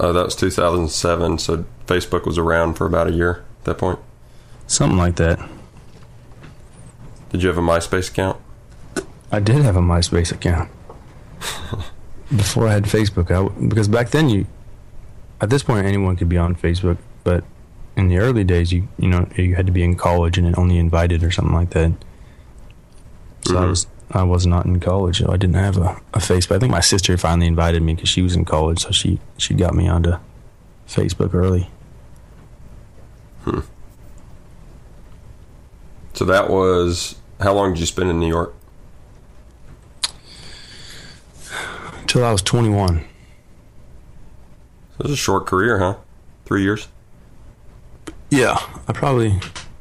[0.00, 3.98] Oh, that was 2007, so Facebook was around for about a year at that point.
[4.68, 5.40] Something like that.
[7.30, 8.40] Did you have a MySpace account?
[9.32, 10.70] I did have a MySpace account
[12.36, 13.30] before I had Facebook.
[13.30, 14.46] I, because back then, you
[15.40, 17.44] at this point anyone could be on Facebook, but
[17.98, 20.56] in the early days, you you know you had to be in college and it
[20.56, 21.92] only invited or something like that.
[23.46, 23.68] So I Mhm.
[23.70, 26.56] was I was not in college, so I didn't have a, a Facebook.
[26.56, 29.52] I think my sister finally invited me because she was in college, so she she
[29.54, 30.14] got me onto
[30.88, 31.68] Facebook early.
[33.44, 33.60] Hmm.
[36.14, 38.54] So that was how long did you spend in New York?
[42.00, 43.04] Until I was 21.
[44.98, 45.96] It was a short career, huh?
[46.46, 46.88] Three years.
[48.30, 49.40] Yeah, I probably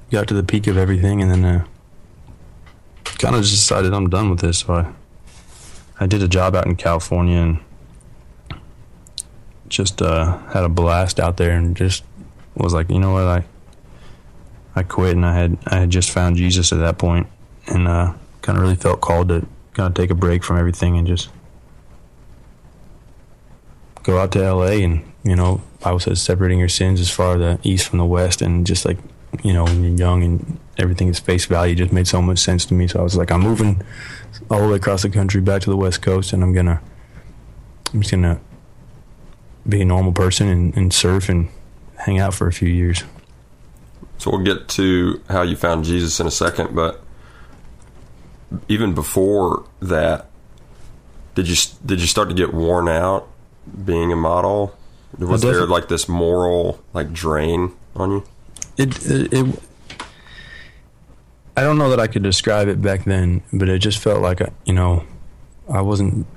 [0.09, 1.65] got to the peak of everything, and then uh,
[3.19, 4.59] kind of just decided I'm done with this.
[4.59, 4.93] So I,
[5.99, 7.59] I did a job out in California and
[9.67, 12.03] just uh, had a blast out there, and just
[12.55, 13.43] was like, you know what, I
[14.75, 17.27] I quit, and I had I had just found Jesus at that point,
[17.67, 20.97] and uh, kind of really felt called to kind of take a break from everything
[20.97, 21.29] and just
[24.03, 27.39] go out to LA and you know Bible says separating your sins as far as
[27.39, 28.97] the east from the west and just like
[29.43, 32.65] you know when you're young and everything is face value just made so much sense
[32.65, 33.81] to me so I was like I'm moving
[34.49, 36.81] all the way across the country back to the west coast and I'm gonna
[37.93, 38.39] I'm just gonna
[39.67, 41.49] be a normal person and, and surf and
[41.97, 43.03] hang out for a few years
[44.17, 47.01] So we'll get to how you found Jesus in a second, but
[48.67, 50.27] even before that,
[51.35, 53.27] did you did you start to get worn out
[53.85, 54.75] being a model?
[55.19, 58.23] Was there like this moral like drain on you?
[58.77, 59.59] it, it, it
[61.55, 64.41] I don't know that I could describe it back then, but it just felt like
[64.41, 65.03] I- you know
[65.71, 66.27] I wasn't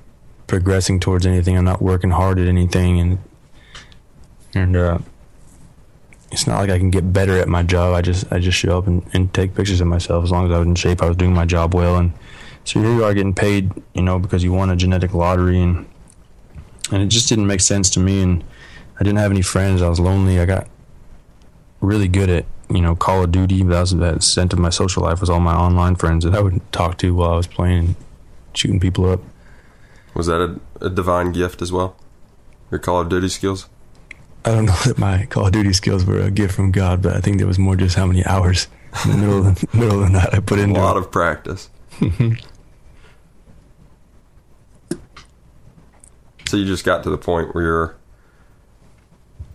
[0.47, 1.55] progressing towards anything.
[1.57, 3.17] I'm not working hard at anything, and
[4.55, 4.97] and uh,
[6.31, 7.93] it's not like I can get better at my job.
[7.93, 10.23] I just I just show up and, and take pictures of myself.
[10.23, 12.11] As long as I was in shape, I was doing my job well, and
[12.65, 15.85] so here you are getting paid, you know, because you won a genetic lottery, and
[16.91, 18.43] and it just didn't make sense to me, and
[19.01, 19.81] I didn't have any friends.
[19.81, 20.39] I was lonely.
[20.39, 20.67] I got
[21.79, 23.63] really good at you know Call of Duty.
[23.63, 26.39] That was the extent of my social life was all my online friends that I
[26.39, 27.95] would talk to while I was playing and
[28.53, 29.21] shooting people up.
[30.13, 31.95] Was that a, a divine gift as well?
[32.69, 33.67] Your Call of Duty skills?
[34.45, 37.15] I don't know that my Call of Duty skills were a gift from God, but
[37.15, 38.67] I think there was more just how many hours
[39.05, 40.75] in the middle of the, middle of the night I put in.
[40.75, 40.99] A lot it.
[40.99, 41.71] of practice.
[46.45, 47.95] so you just got to the point where you're.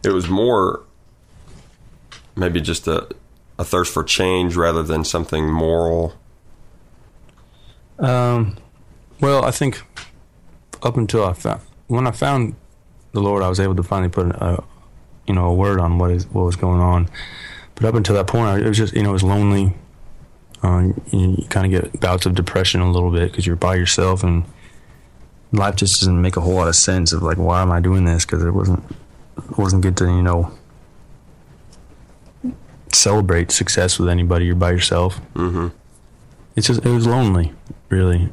[0.06, 0.82] It was more
[2.36, 3.08] maybe just a,
[3.58, 6.14] a thirst for change rather than something moral.
[7.98, 8.56] Um,
[9.20, 9.82] well, I think
[10.82, 12.54] up until I found when I found
[13.12, 14.62] the Lord, I was able to finally put a
[15.26, 17.08] you know a word on what is what was going on.
[17.74, 19.74] But up until that point, it was just you know it was lonely.
[20.62, 23.74] Uh, you, you kind of get bouts of depression a little bit because you're by
[23.74, 24.44] yourself and
[25.52, 28.04] life just doesn't make a whole lot of sense of like why am I doing
[28.04, 28.82] this because it wasn't
[29.36, 30.52] it wasn't good to you know
[32.92, 34.46] celebrate success with anybody.
[34.46, 35.18] You're by yourself.
[35.34, 35.68] hmm
[36.56, 37.52] It's just it was lonely,
[37.88, 38.30] really.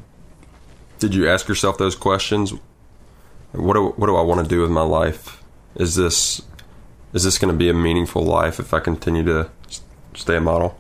[1.00, 2.54] Did you ask yourself those questions?
[3.52, 5.44] What do, what do I want to do with my life?
[5.76, 6.42] Is this
[7.14, 9.50] is this going to be a meaningful life if I continue to
[10.16, 10.80] stay a model?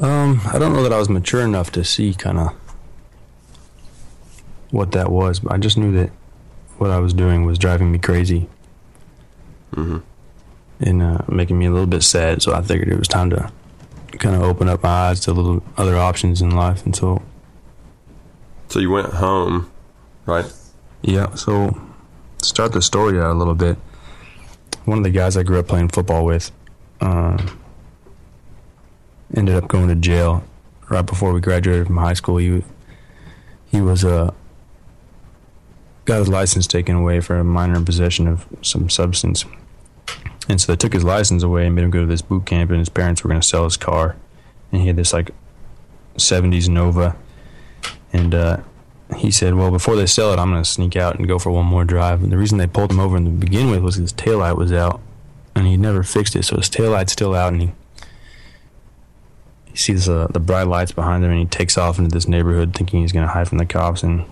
[0.00, 2.52] Um, I don't know that I was mature enough to see kind of
[4.70, 6.10] what that was, but I just knew that
[6.82, 8.48] what I was doing was driving me crazy
[9.72, 9.98] hmm
[10.80, 12.42] and uh, making me a little bit sad.
[12.42, 13.52] So I figured it was time to
[14.18, 16.84] kind of open up my eyes to little other options in life.
[16.84, 17.22] And so,
[18.68, 19.70] So you went home,
[20.26, 20.44] right?
[21.02, 21.34] yeah.
[21.36, 21.80] So
[22.42, 23.78] start the story out a little bit.
[24.84, 26.50] One of the guys I grew up playing football with
[27.00, 27.38] uh,
[29.36, 30.42] ended up going to jail
[30.90, 32.38] right before we graduated from high school.
[32.38, 32.64] He
[33.70, 34.32] he was uh,
[36.04, 39.44] got his license taken away for a minor in possession of some substance,
[40.48, 42.70] and so they took his license away and made him go to this boot camp.
[42.70, 44.16] And his parents were going to sell his car,
[44.70, 45.30] and he had this like
[46.16, 47.16] '70s Nova,
[48.12, 48.56] and uh,
[49.16, 51.50] he said, "Well, before they sell it, I'm going to sneak out and go for
[51.50, 53.96] one more drive." And the reason they pulled him over in the begin with was
[53.96, 55.00] his taillight was out,
[55.54, 57.72] and he never fixed it, so his taillight's still out, and he
[59.72, 62.74] he sees uh, the bright lights behind him, and he takes off into this neighborhood,
[62.74, 64.02] thinking he's going to hide from the cops.
[64.02, 64.26] And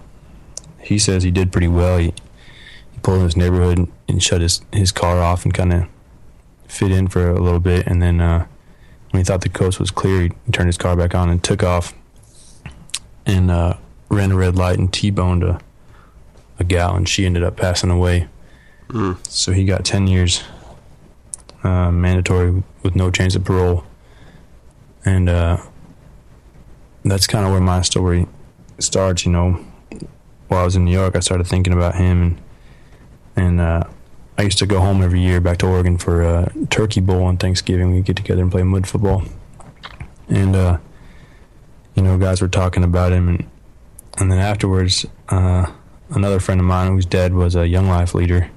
[0.80, 1.98] he says he did pretty well.
[1.98, 2.12] He,
[2.92, 5.84] he pulled in his neighborhood and, and shut his his car off, and kind of
[6.68, 8.46] fit in for a little bit, and then uh,
[9.10, 11.62] when he thought the coast was clear, he turned his car back on and took
[11.64, 11.94] off,
[13.26, 13.74] and uh,
[14.08, 15.60] ran a red light and t-boned a,
[16.60, 18.28] a gal, and she ended up passing away.
[19.28, 20.42] So he got ten years
[21.64, 23.84] uh, mandatory with no chance of parole,
[25.04, 25.58] and uh,
[27.04, 28.26] that's kind of where my story
[28.78, 29.24] starts.
[29.26, 29.64] You know,
[30.50, 32.40] while I was in New York, I started thinking about him, and
[33.36, 33.84] and uh,
[34.36, 37.94] I used to go home every year back to Oregon for Turkey Bowl on Thanksgiving.
[37.94, 39.22] We'd get together and play mud football,
[40.28, 40.78] and uh,
[41.94, 43.50] you know, guys were talking about him, and
[44.18, 45.70] and then afterwards, uh,
[46.10, 48.50] another friend of mine who's dead was a Young Life leader.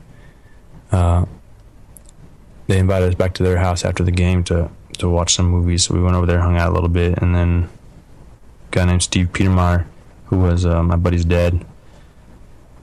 [0.91, 1.25] Uh,
[2.67, 5.85] they invited us back to their house after the game to to watch some movies.
[5.85, 7.69] So we went over there, hung out a little bit, and then
[8.67, 9.85] a guy named Steve Petermeyer,
[10.25, 11.65] who was uh, my buddy's dad,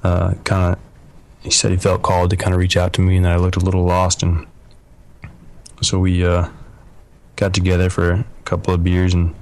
[0.02, 0.78] uh, kind of
[1.42, 3.36] he said he felt called to kind of reach out to me, and that I
[3.36, 4.46] looked a little lost, and
[5.82, 6.48] so we uh,
[7.36, 9.34] got together for a couple of beers and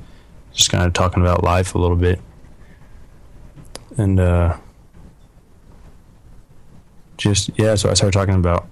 [0.53, 2.21] just kind of talking about life a little bit,
[3.97, 4.57] and uh,
[7.17, 7.75] just yeah.
[7.75, 8.69] So I started talking about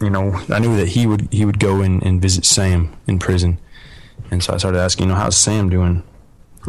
[0.00, 3.18] you know, I knew that he would he would go in and visit Sam in
[3.18, 3.58] prison,
[4.30, 6.02] and so I started asking, you know, how's Sam doing?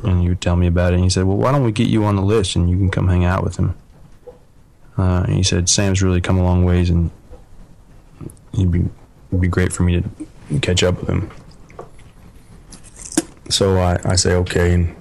[0.04, 0.98] And he would tell me about it.
[0.98, 2.92] And he said, well, why don't we get you on the list and you can
[2.92, 3.76] come hang out with him?
[4.98, 7.12] Uh, and he said, Sam's really come a long ways, and
[8.54, 8.86] he'd be
[9.30, 11.30] it'd be great for me to catch up with him.
[13.50, 14.96] So I, I say okay, and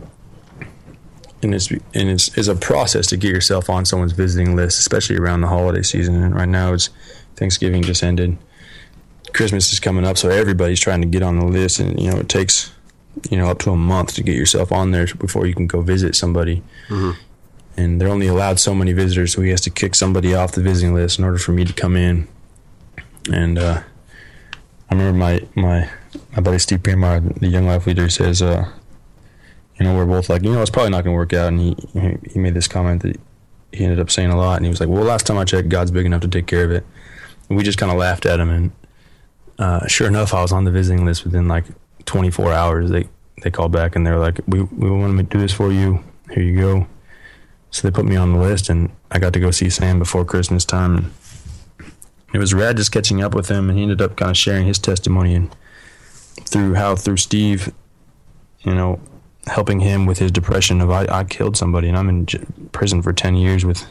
[1.43, 5.17] and it's and it's, it's a process to get yourself on someone's visiting list, especially
[5.17, 6.23] around the holiday season.
[6.23, 6.91] And right now, it's
[7.37, 8.37] Thanksgiving just ended.
[9.33, 12.19] Christmas is coming up, so everybody's trying to get on the list, and you know
[12.19, 12.73] it takes
[13.31, 15.81] you know up to a month to get yourself on there before you can go
[15.81, 16.63] visit somebody.
[17.77, 20.63] And they're only allowed so many visitors, so he has to kick somebody off the
[20.63, 22.27] visiting list in order for me to come in.
[23.31, 23.83] And uh,
[24.91, 25.91] I remember my my
[26.33, 28.71] my buddy Steve Premar, the young life leader, says, uh,
[29.79, 31.61] you know, we're both like, you know, it's probably not going to work out, and
[31.61, 31.77] he
[32.33, 33.21] he- made this comment that
[33.73, 35.69] he ended up saying a lot, and he was like, well, last time I checked,
[35.69, 36.87] God's big enough to take care of it.
[37.49, 38.73] And we just kind of laughed at him, and
[39.59, 41.65] uh, sure enough, I was on the visiting list within like
[42.07, 42.91] 24 hours.
[42.91, 43.09] They
[43.43, 46.03] they called back and they were like, "We we want to do this for you.
[46.31, 46.87] Here you go."
[47.77, 50.25] So they put me on the list, and I got to go see Sam before
[50.25, 50.97] Christmas time.
[50.97, 51.13] And
[52.33, 54.67] it was rad just catching up with him, and he ended up kind of sharing
[54.67, 55.55] his testimony and
[56.47, 57.71] through how through Steve,
[58.61, 58.99] you know,
[59.47, 62.41] helping him with his depression of I, I killed somebody and I'm in j-
[62.73, 63.85] prison for 10 years with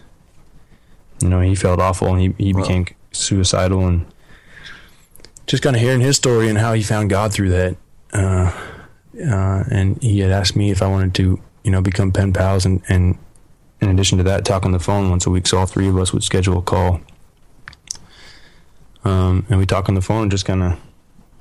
[1.22, 2.62] you know he felt awful and he, he Wow.
[2.64, 4.06] became suicidal and
[5.48, 7.78] just kind of hearing his story and how he found God through that
[8.14, 8.52] uh,
[9.26, 12.66] uh, and he had asked me if I wanted to you know become pen pals
[12.66, 13.18] and, and
[13.86, 15.98] in addition to that talk on the phone once a week so all three of
[15.98, 17.00] us would schedule a call
[19.04, 20.80] um, and we talk on the phone just kind of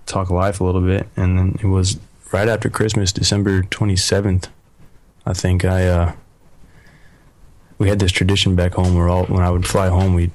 [0.06, 1.98] talk life a little bit and then it was
[2.34, 4.48] right after Christmas, December 27th,
[5.24, 6.12] I think I uh
[7.78, 10.32] we had this tradition back home where all when I would fly home, we'd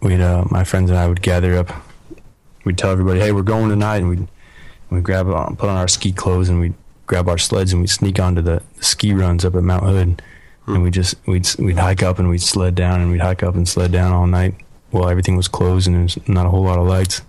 [0.00, 1.72] we'd uh my friends and I would gather up.
[2.64, 4.28] We'd tell everybody, "Hey, we're going tonight." And we'd
[4.90, 6.74] we'd grab on, put on our ski clothes and we'd
[7.06, 10.22] grab our sleds and we'd sneak onto the, the ski runs up at Mount Hood.
[10.66, 13.54] And we just we'd we'd hike up and we'd sled down and we'd hike up
[13.54, 14.54] and sled down all night
[14.90, 17.22] while everything was closed and there's not a whole lot of lights.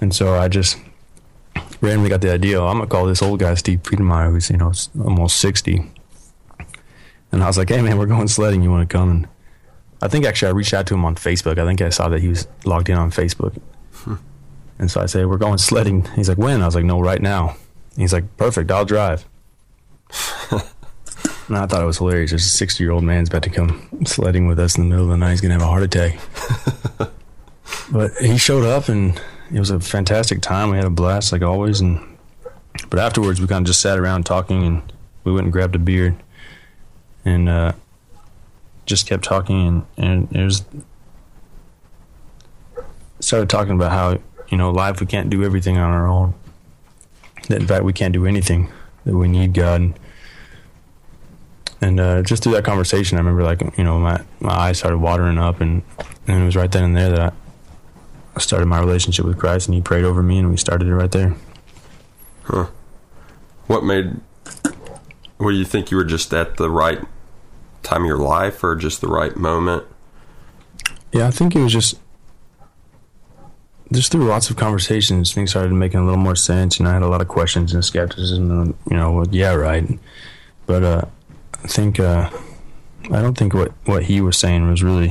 [0.00, 0.78] And so I just
[1.80, 2.60] randomly got the idea.
[2.60, 4.72] Oh, I'm gonna call this old guy Steve Friedemeyer, who's you know
[5.02, 5.90] almost sixty.
[7.32, 8.62] And I was like, "Hey man, we're going sledding.
[8.62, 9.28] You want to come?" And
[10.00, 11.58] I think actually I reached out to him on Facebook.
[11.58, 13.58] I think I saw that he was logged in on Facebook.
[13.92, 14.16] Hmm.
[14.78, 17.20] And so I said, "We're going sledding." He's like, "When?" I was like, "No, right
[17.20, 17.56] now."
[17.96, 18.70] He's like, "Perfect.
[18.70, 19.24] I'll drive."
[21.48, 22.30] and I thought it was hilarious.
[22.30, 25.04] There's a sixty year old man's about to come sledding with us in the middle
[25.04, 25.32] of the night.
[25.32, 26.18] He's gonna have a heart attack.
[27.92, 29.20] but he showed up and
[29.52, 30.70] it was a fantastic time.
[30.70, 32.00] We had a blast like always, and
[32.88, 34.92] but afterwards we kind of just sat around talking, and
[35.24, 36.16] we went and grabbed a beer,
[37.24, 37.72] and uh,
[38.86, 40.64] just kept talking, and and it was
[43.20, 46.34] started talking about how you know life we can't do everything on our own.
[47.48, 48.70] That in fact we can't do anything.
[49.04, 49.80] That we need God.
[49.80, 49.98] And,
[51.84, 54.98] and uh, just through that conversation, I remember like you know my my eyes started
[54.98, 55.82] watering up, and
[56.26, 57.34] and it was right then and there that
[58.34, 60.94] I, started my relationship with Christ, and He prayed over me, and we started it
[60.94, 61.36] right there.
[62.44, 62.68] Huh?
[63.66, 64.16] What made?
[65.36, 67.00] What do you think you were just at the right
[67.82, 69.84] time of your life, or just the right moment?
[71.12, 71.98] Yeah, I think it was just
[73.92, 76.78] just through lots of conversations, things started making a little more sense.
[76.78, 78.50] You know, I had a lot of questions and skepticism.
[78.50, 79.86] And, you know, well, yeah, right.
[80.66, 81.04] But uh,
[81.66, 82.30] think uh,
[83.04, 85.10] I don't think what what he was saying was really.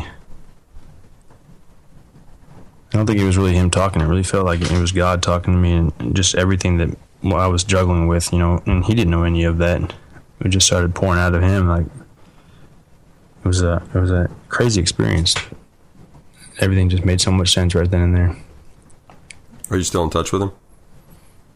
[2.91, 4.01] I don't think it was really him talking.
[4.01, 7.47] It really felt like it was God talking to me, and just everything that I
[7.47, 8.62] was juggling with, you know.
[8.68, 9.93] And he didn't know any of that.
[10.41, 11.68] It just started pouring out of him.
[11.68, 15.36] Like it was a it was a crazy experience.
[16.60, 18.38] Everything just made so much sense right then and there.
[19.70, 20.51] Are you still in touch with him?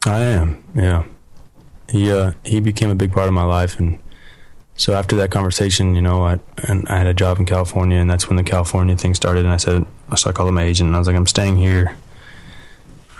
[0.05, 1.03] I am, yeah.
[1.89, 3.99] He uh, he became a big part of my life, and
[4.77, 8.07] so after that conversation, you know, I and I had a job in California, and
[8.09, 9.43] that's when the California thing started.
[9.43, 11.97] And I said, so I called my agent, and I was like, I'm staying here,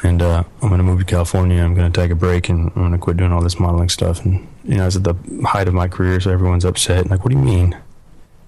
[0.04, 1.64] and uh, I'm gonna move to California.
[1.64, 4.24] I'm gonna take a break, and I'm gonna quit doing all this modeling stuff.
[4.24, 7.10] And you know, I was at the height of my career, so everyone's upset.
[7.10, 7.76] Like, what do you mean?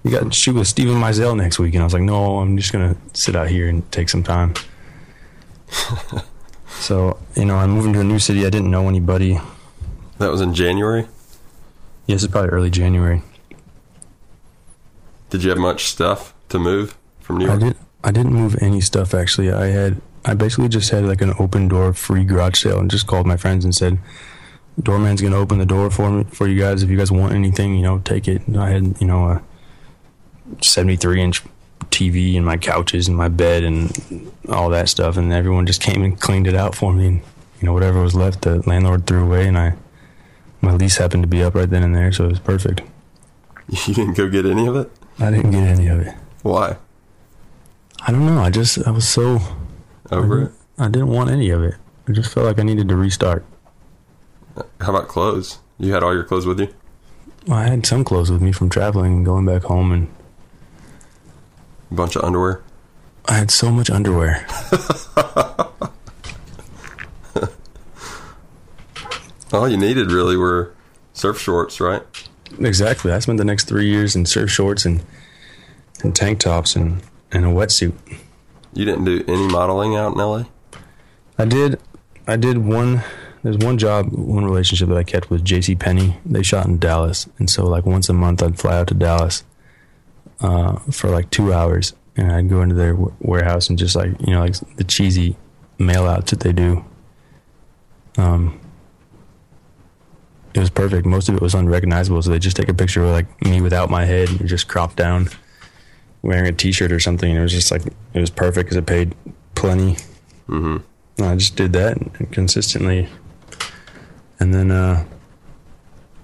[0.04, 2.56] You got to shoot with Steven Meisel next week, and I was like, no, I'm
[2.56, 4.54] just gonna sit out here and take some time.
[6.68, 8.46] so you know, I'm moving to a new city.
[8.46, 9.40] I didn't know anybody.
[10.18, 11.08] That was in January.
[12.10, 13.22] Yes, it's probably early January.
[15.30, 17.60] Did you have much stuff to move from New I York?
[17.60, 17.76] did.
[18.02, 19.52] I didn't move any stuff actually.
[19.52, 20.00] I had.
[20.24, 23.36] I basically just had like an open door free garage sale and just called my
[23.36, 24.00] friends and said,
[24.82, 26.82] "Doorman's gonna open the door for me for you guys.
[26.82, 29.42] If you guys want anything, you know, take it." And I had you know a
[30.62, 31.44] 73 inch
[31.92, 36.02] TV and my couches and my bed and all that stuff, and everyone just came
[36.02, 37.06] and cleaned it out for me.
[37.06, 37.20] And
[37.60, 39.74] you know whatever was left, the landlord threw away, and I
[40.60, 42.82] my lease happened to be up right then and there, so it was perfect.
[43.86, 44.90] You didn't go get any of it?
[45.20, 46.12] I didn't get any of it.
[46.42, 46.76] Why?
[48.02, 48.40] I don't know.
[48.42, 49.38] I just I was so
[50.10, 50.52] Over it?
[50.76, 51.74] I didn't want any of it.
[52.08, 53.44] I just felt like I needed to restart.
[54.80, 55.60] How about clothes?
[55.78, 56.74] You had all your clothes with you?
[57.46, 60.08] Well, I had some clothes with me from traveling and going back home, and
[61.92, 62.62] A bunch of underwear?
[63.26, 64.46] I had so much underwear.
[69.52, 70.74] All you needed really were
[71.12, 72.02] surf shorts, right?
[72.58, 73.12] exactly.
[73.12, 75.02] I spent the next three years in surf shorts and
[76.02, 77.94] and tank tops and and a wetsuit.
[78.72, 80.44] You didn't do any modeling out in LA?
[81.38, 81.80] I did.
[82.26, 83.02] I did one.
[83.42, 85.74] There's one job, one relationship that I kept with J.C.
[85.74, 86.18] Penney.
[86.26, 89.44] They shot in Dallas, and so like once a month I'd fly out to Dallas
[90.40, 94.20] uh, for like two hours, and I'd go into their w- warehouse and just like
[94.20, 95.36] you know like the cheesy
[95.78, 96.84] mail outs that they do.
[98.18, 98.60] Um,
[100.54, 101.06] it was perfect.
[101.06, 103.90] Most of it was unrecognizable, so they just take a picture of like me without
[103.90, 105.28] my head and just cropped down,
[106.22, 107.30] wearing a T-shirt or something.
[107.30, 109.14] And it was just like it was perfect because it paid
[109.54, 109.96] plenty.
[110.48, 110.78] Mm-hmm.
[111.18, 111.98] And I just did that
[112.32, 113.08] consistently.
[114.40, 115.04] And then, uh,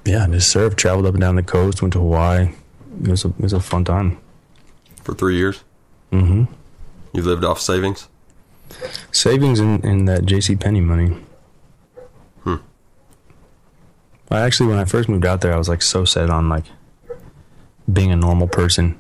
[0.05, 2.51] yeah, I just served, traveled up and down the coast, went to Hawaii.
[3.03, 4.19] It was a, it was a fun time.
[5.03, 5.63] For three years?
[6.11, 6.45] Mm-hmm.
[7.13, 8.09] You lived off savings?
[9.13, 10.57] Savings in, in that J.C.
[10.57, 11.17] Penney money.
[14.31, 16.65] I actually, when I first moved out there, I was like so set on like
[17.91, 18.99] being a normal person.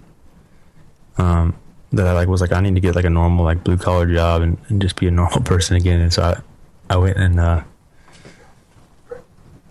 [1.18, 1.56] Um,
[1.92, 4.06] that I like was like I need to get like a normal like blue collar
[4.06, 6.00] job and, and just be a normal person again.
[6.00, 7.62] And so I, I went and uh,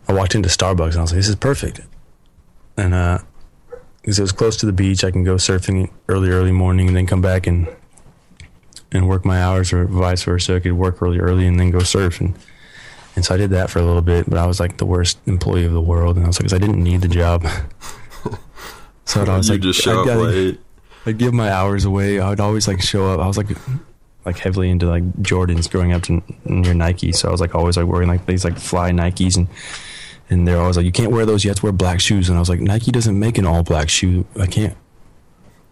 [0.07, 1.81] I walked into Starbucks and I was like, this is perfect.
[2.77, 3.19] And uh,
[4.01, 6.95] because it was close to the beach, I can go surfing early, early morning and
[6.95, 7.67] then come back and
[8.91, 10.55] and work my hours or vice versa.
[10.55, 12.21] I could work really early and then go surf.
[12.21, 12.35] And,
[13.15, 15.19] and so I did that for a little bit, but I was like the worst
[15.25, 16.17] employee of the world.
[16.17, 17.45] And I was like, I didn't need the job.
[19.05, 20.59] so I was you like, just show I up late.
[21.05, 22.19] I'd give my hours away.
[22.19, 23.19] I would always like show up.
[23.19, 23.47] I was like,
[24.25, 27.11] like heavily into like Jordans growing up to near Nike.
[27.11, 29.47] So I was like always like wearing like these like fly Nikes and
[30.29, 31.43] and they're always like, you can't wear those.
[31.43, 32.29] You have to wear black shoes.
[32.29, 34.25] And I was like, Nike doesn't make an all black shoe.
[34.39, 34.75] I can't.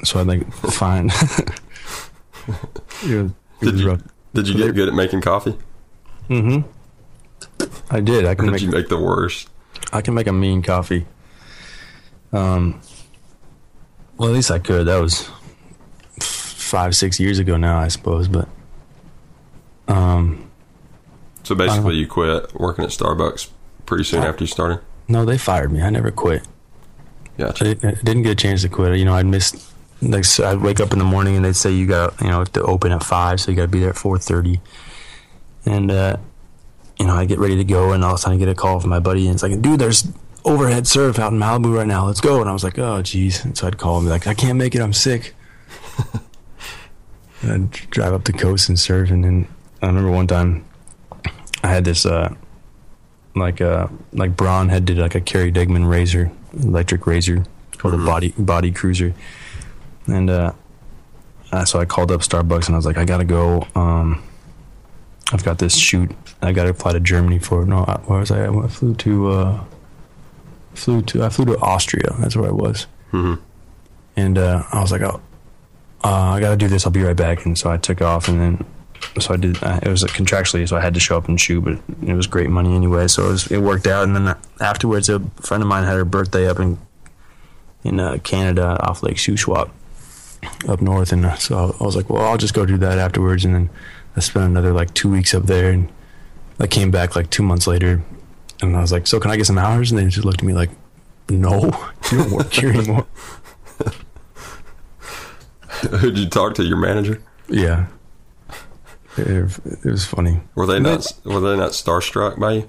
[0.04, 1.08] So I'd like fine.
[1.10, 1.16] it
[3.04, 4.02] was, it Did you, rough.
[4.34, 5.58] did you get good at making coffee?
[6.30, 6.70] Mm-hmm.
[7.90, 8.26] I did.
[8.26, 9.50] I can make make the worst?
[9.92, 11.06] I can make a mean coffee.
[12.32, 12.82] Um,
[14.18, 14.88] well, at least I could.
[14.88, 15.30] That was
[16.20, 18.28] five, six years ago now, I suppose.
[18.28, 18.48] But
[19.88, 20.50] um,
[21.44, 23.50] So basically, you quit working at Starbucks
[23.86, 24.80] pretty soon Uh, after you started?
[25.08, 25.82] no, they fired me.
[25.82, 26.44] I never quit.
[27.38, 27.64] Yeah, Gotcha.
[27.66, 28.98] didn't, I didn't get a chance to quit.
[28.98, 29.70] You know, I'd miss.
[30.02, 32.44] Like, so I'd wake up in the morning and they'd say you got, you know,
[32.44, 34.60] to open at five, so you got to be there at four thirty.
[35.66, 36.18] And uh,
[37.00, 38.56] you know, I get ready to go, and all of a sudden I get a
[38.56, 40.08] call from my buddy, and it's like, dude, there's
[40.46, 42.06] overhead surf out in Malibu right now.
[42.06, 42.42] Let's go.
[42.42, 43.44] And I was like, oh, geez.
[43.44, 44.82] And so I'd call him, like, I can't make it.
[44.82, 45.34] I'm sick.
[47.42, 49.10] and I'd drive up the coast and surf.
[49.10, 49.48] And then
[49.82, 50.66] I remember one time
[51.64, 52.34] I had this, uh,
[53.36, 57.46] like, uh, like Braun had did like a Kerry Degman razor, electric razor,
[57.78, 59.14] called a body Bodycruzer.
[60.08, 60.52] And uh,
[61.52, 63.68] uh, so I called up Starbucks and I was like, I gotta go.
[63.76, 64.24] Um,
[65.32, 66.12] I've got this shoot.
[66.44, 67.66] I got to fly to Germany for.
[67.66, 68.46] No, I- where was I?
[68.48, 69.30] I flew to.
[69.32, 69.64] Uh,
[70.74, 71.24] flew to.
[71.24, 72.16] I flew to Austria.
[72.20, 72.88] That's where I was.
[73.12, 73.36] hmm
[74.16, 75.22] And uh, I was like, oh,
[76.04, 76.86] uh, I got to do this.
[76.86, 77.46] I'll be right back.
[77.46, 78.66] And so I took off, and then
[79.20, 79.62] so I did.
[79.64, 81.78] Uh, it was contractually, so I had to show up and shoot, but
[82.08, 83.08] it was great money anyway.
[83.08, 84.04] So it, was, it worked out.
[84.04, 86.78] And then afterwards, a friend of mine had her birthday up in
[87.84, 89.70] in uh, Canada off Lake Shuswap
[90.68, 93.44] up north, and so I was like, well, I'll just go do that afterwards.
[93.46, 93.70] And then
[94.16, 95.90] I spent another like two weeks up there, and
[96.60, 98.02] I came back like two months later,
[98.62, 99.92] and I was like, so can I get some hours?
[99.92, 100.70] And they just looked at me like,
[101.30, 101.62] no,
[102.12, 103.06] you don't work here anymore.
[106.00, 106.64] Who'd you talk to?
[106.64, 107.22] Your manager?
[107.50, 107.88] Yeah.
[109.18, 110.40] It, it was funny.
[110.56, 111.06] Were they not?
[111.24, 112.68] Were they not starstruck by you?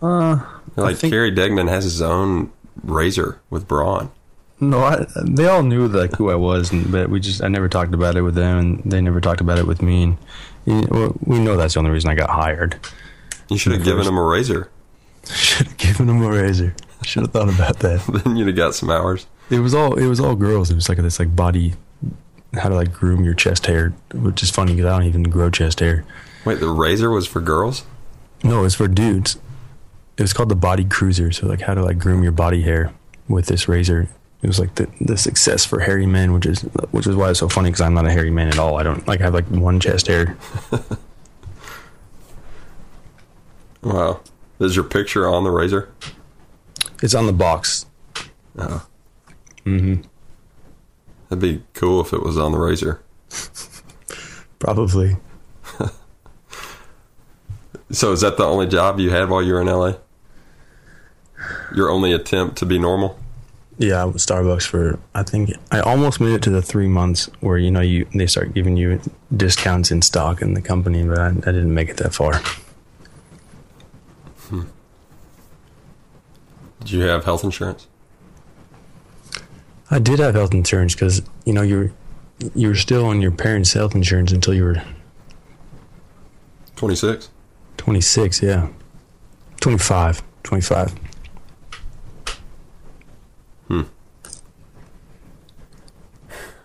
[0.00, 0.40] Uh,
[0.76, 2.50] Like think- Kerry Degman has his own
[2.82, 4.10] razor with Braun.
[4.60, 7.68] no, I, they all knew like who I was, and, but we just I never
[7.68, 10.02] talked about it with them, and they never talked about it with me.
[10.02, 10.18] And
[10.64, 12.76] you know, we know that's the only reason I got hired.
[13.48, 14.70] You should have given him a razor.
[15.24, 16.74] Should have given him a razor.
[17.00, 18.00] I Should have thought about that.
[18.24, 19.26] then you'd have got some hours.
[19.50, 20.70] It was all it was all girls.
[20.70, 21.74] It was like this like body,
[22.54, 25.48] how to like groom your chest hair, which is funny because I don't even grow
[25.48, 26.04] chest hair.
[26.44, 27.84] Wait, the razor was for girls?
[28.42, 29.38] No, it's for dudes.
[30.16, 31.32] It was called the Bodycruzer.
[31.32, 32.92] So like how to like groom your body hair
[33.28, 34.08] with this razor.
[34.42, 37.38] It was like the, the success for hairy men, which is which is why it's
[37.38, 38.76] so funny because I'm not a hairy man at all.
[38.76, 40.36] I don't like I have like one chest hair.
[43.82, 44.20] Wow.
[44.60, 45.92] Is your picture on the razor?
[47.02, 47.86] It's on the box.
[48.56, 48.86] Oh.
[49.66, 50.02] Mm-hmm.
[51.28, 53.02] That'd be cool if it was on the razor.
[54.58, 55.16] Probably.
[57.90, 59.92] So is that the only job you had while you were in LA?
[61.74, 63.18] Your only attempt to be normal?
[63.78, 67.70] Yeah, Starbucks for I think I almost made it to the three months where you
[67.70, 69.00] know you they start giving you
[69.34, 72.40] discounts in stock in the company, but I, I didn't make it that far.
[74.48, 74.62] Hmm.
[76.80, 77.86] Did you have health insurance?
[79.90, 81.92] I did have health insurance because you know you're
[82.54, 84.82] you were still on your parents' health insurance until you were
[86.76, 87.30] 26?
[87.76, 88.42] 26.
[88.42, 88.68] Yeah,
[89.60, 90.22] 25.
[90.42, 90.94] 25.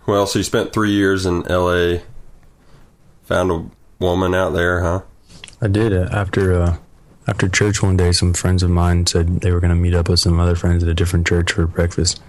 [0.08, 1.98] Well, so you spent three years in LA,
[3.24, 3.70] found a
[4.02, 5.02] woman out there, huh?
[5.60, 6.76] I did uh, after uh,
[7.26, 8.12] after church one day.
[8.12, 10.82] Some friends of mine said they were going to meet up with some other friends
[10.82, 12.22] at a different church for breakfast,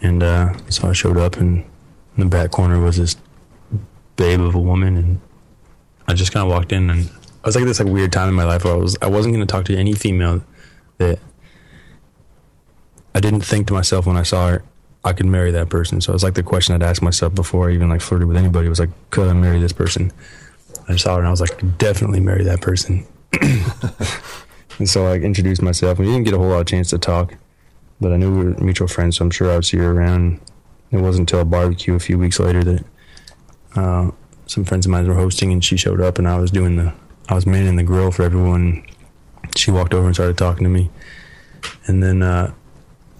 [0.00, 1.58] and uh, so I showed up, and
[2.16, 3.16] in the back corner was this
[4.16, 5.20] babe of a woman, and
[6.06, 7.10] I just kind of walked in, and
[7.44, 9.34] I was like this like weird time in my life where I was I wasn't
[9.34, 10.42] going to talk to any female
[10.96, 11.18] that
[13.14, 14.62] I didn't think to myself when I saw her
[15.04, 16.00] I could marry that person.
[16.00, 18.36] So it was like the question I'd ask myself before I even like flirted with
[18.36, 20.12] anybody was like, could I marry this person?
[20.88, 23.06] I saw her and I was like, definitely marry that person.
[24.78, 25.98] and so I like, introduced myself.
[25.98, 27.34] We didn't get a whole lot of chance to talk,
[28.00, 30.40] but I knew we were mutual friends, so I'm sure I would see her around.
[30.90, 32.84] It wasn't until a barbecue a few weeks later that
[33.76, 34.10] uh,
[34.46, 36.94] some friends of mine were hosting, and she showed up, and I was doing the,
[37.28, 38.84] I was manning the grill for everyone.
[39.56, 40.90] She walked over and started talking to me,
[41.86, 42.52] and then uh,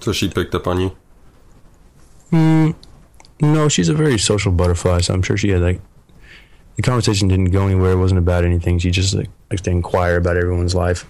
[0.01, 0.97] So she picked up on you?
[2.33, 2.74] Mm,
[3.41, 5.81] no, she's a very social butterfly, so I'm sure she had like
[6.76, 7.93] the conversation didn't go anywhere.
[7.93, 8.79] It wasn't about anything.
[8.79, 11.07] She just like likes to inquire about everyone's life.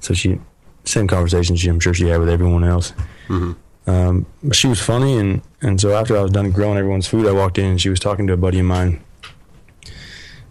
[0.00, 0.40] So she
[0.84, 2.92] same conversation she I'm sure she had with everyone else.
[3.86, 7.32] Um, she was funny, and and so after I was done grilling everyone's food, I
[7.32, 9.02] walked in and she was talking to a buddy of mine.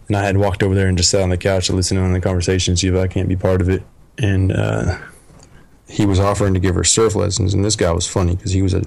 [0.08, 2.02] And I had walked over there and just sat on the couch to listen in
[2.02, 3.84] on the conversation, see if I can't be part of it.
[4.18, 4.98] And uh,
[5.88, 8.60] he was offering to give her surf lessons, and this guy was funny because he
[8.60, 8.82] was a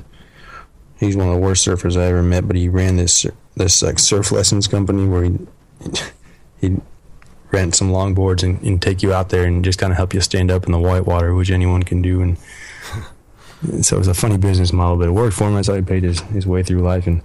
[1.03, 3.25] he's one of the worst surfers I ever met, but he ran this
[3.55, 5.37] this like surf lessons company where he
[6.61, 6.81] he'd
[7.51, 10.21] rent some longboards and, and take you out there and just kind of help you
[10.21, 12.21] stand up in the white water, which anyone can do.
[12.21, 12.37] And,
[13.61, 15.55] and so it was a funny business model, but it worked for him.
[15.55, 17.05] That's how he paid his, his way through life.
[17.07, 17.21] And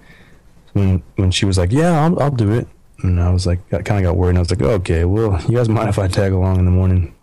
[0.73, 2.67] when when she was like, "Yeah, I'll, I'll do it,"
[3.01, 4.29] and I was like, I kind of got worried.
[4.29, 6.71] And I was like, "Okay, well, you guys mind if I tag along in the
[6.71, 7.15] morning?"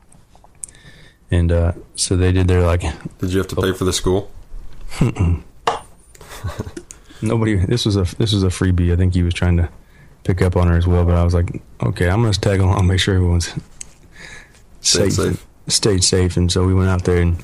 [1.30, 2.82] And uh, so they did their like
[3.18, 4.30] Did you have to pay for the school?
[7.22, 8.92] Nobody this was a this was a freebie.
[8.92, 9.68] I think he was trying to
[10.24, 12.84] pick up on her as well but i was like okay i'm gonna tag along
[12.88, 13.54] make sure everyone's
[14.80, 15.46] Stayed safe, safe.
[15.68, 17.40] stayed safe and so we went out there and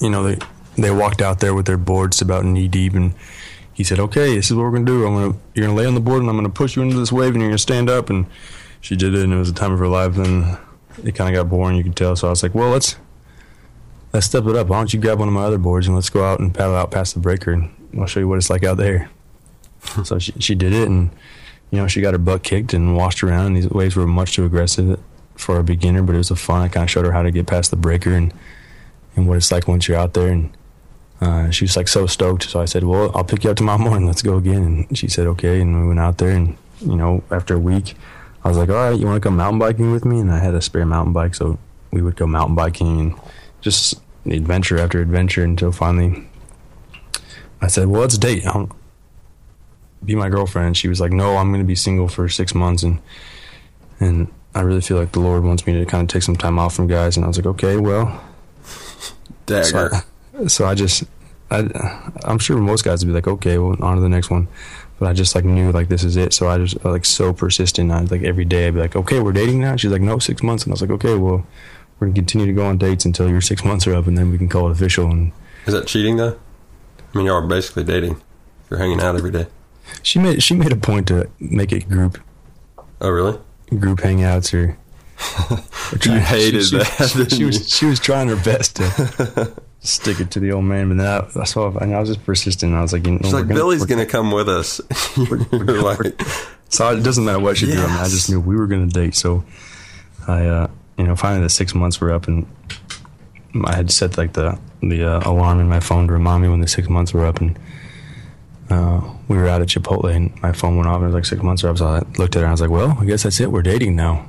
[0.00, 0.36] you know they
[0.76, 3.14] they walked out there with their boards about knee deep and
[3.72, 5.06] he said okay this is what we're gonna do.
[5.06, 7.12] I'm gonna you're gonna lay on the board and i'm gonna push you into this
[7.12, 8.26] wave and you're gonna stand up and
[8.80, 10.58] she did it and it was the time of her life and
[11.04, 12.16] it kind of got boring you could tell.
[12.16, 12.96] So i was like well let's
[14.14, 14.68] let's step it up.
[14.68, 16.76] Why don't you grab one of my other boards and let's go out and paddle
[16.76, 19.10] out past the breaker and i'll show you what it's like out there.
[20.04, 21.10] So she, she did it and
[21.70, 24.34] you know she got her butt kicked and washed around and these waves were much
[24.34, 24.98] too aggressive
[25.36, 27.30] for a beginner but it was a fun i kind of showed her how to
[27.30, 28.32] get past the breaker and
[29.14, 30.56] and what it's like once you're out there and
[31.20, 32.44] uh, she was like so stoked.
[32.44, 34.06] So i said well i'll pick you up tomorrow morning.
[34.06, 34.86] Let's go again.
[34.88, 35.60] And she said okay.
[35.60, 37.94] And we went out there and you know, after a week,
[38.42, 40.20] I was like, all right, you want to come mountain biking with me?
[40.20, 41.58] And I had a spare mountain bike, so
[41.90, 43.20] we would go mountain biking and
[43.60, 46.26] just adventure after adventure until finally
[47.64, 48.46] I said, well, let's date.
[48.46, 48.68] I'll
[50.04, 50.66] be my girlfriend.
[50.66, 52.82] And she was like, no, I'm going to be single for six months.
[52.82, 53.00] And,
[54.00, 56.58] and I really feel like the Lord wants me to kind of take some time
[56.58, 57.16] off from guys.
[57.16, 58.22] And I was like, okay, well,
[59.46, 59.64] Dagger.
[59.64, 59.90] so
[60.34, 61.04] I, so I just,
[61.50, 64.46] I, I'm sure most guys would be like, okay, well, on to the next one.
[64.98, 66.34] But I just like knew like this is it.
[66.34, 67.90] So I just like so persistent.
[67.90, 69.76] I like every day I'd be like, okay, we're dating now.
[69.76, 70.64] She's like, no, six months.
[70.64, 71.46] And I was like, okay, well,
[71.98, 74.30] we're gonna continue to go on dates until your six months are up, and then
[74.30, 75.10] we can call it official.
[75.10, 75.32] And
[75.66, 76.38] Is that cheating though?
[77.14, 78.20] I mean, you are basically dating.
[78.70, 79.46] You're hanging out every day.
[80.02, 82.18] she made she made a point to make it group
[83.00, 83.38] Oh, really?
[83.78, 84.76] group hangouts or.
[85.50, 90.18] or You hated she, that, She, she was she was trying her best to stick
[90.20, 92.74] it to the old man, but then I, I saw and I was just persistent.
[92.74, 94.80] I was like, you know, She's like, gonna- Billy's going to come with us.
[95.16, 96.20] You're like,
[96.68, 97.78] So it doesn't matter what she did.
[97.78, 99.14] I, mean, I just knew we were going to date.
[99.14, 99.44] So
[100.26, 100.68] I, uh,
[100.98, 102.46] you know, finally the six months were up, and
[103.64, 106.60] I had set like the the uh, alarm in my phone to remind me when
[106.60, 107.58] the six months were up, and
[108.70, 111.24] uh, we were out at Chipotle, and my phone went off, and it was like
[111.24, 111.78] six months are up.
[111.78, 113.50] So I looked at her, and I was like, "Well, I guess that's it.
[113.50, 114.26] We're dating now."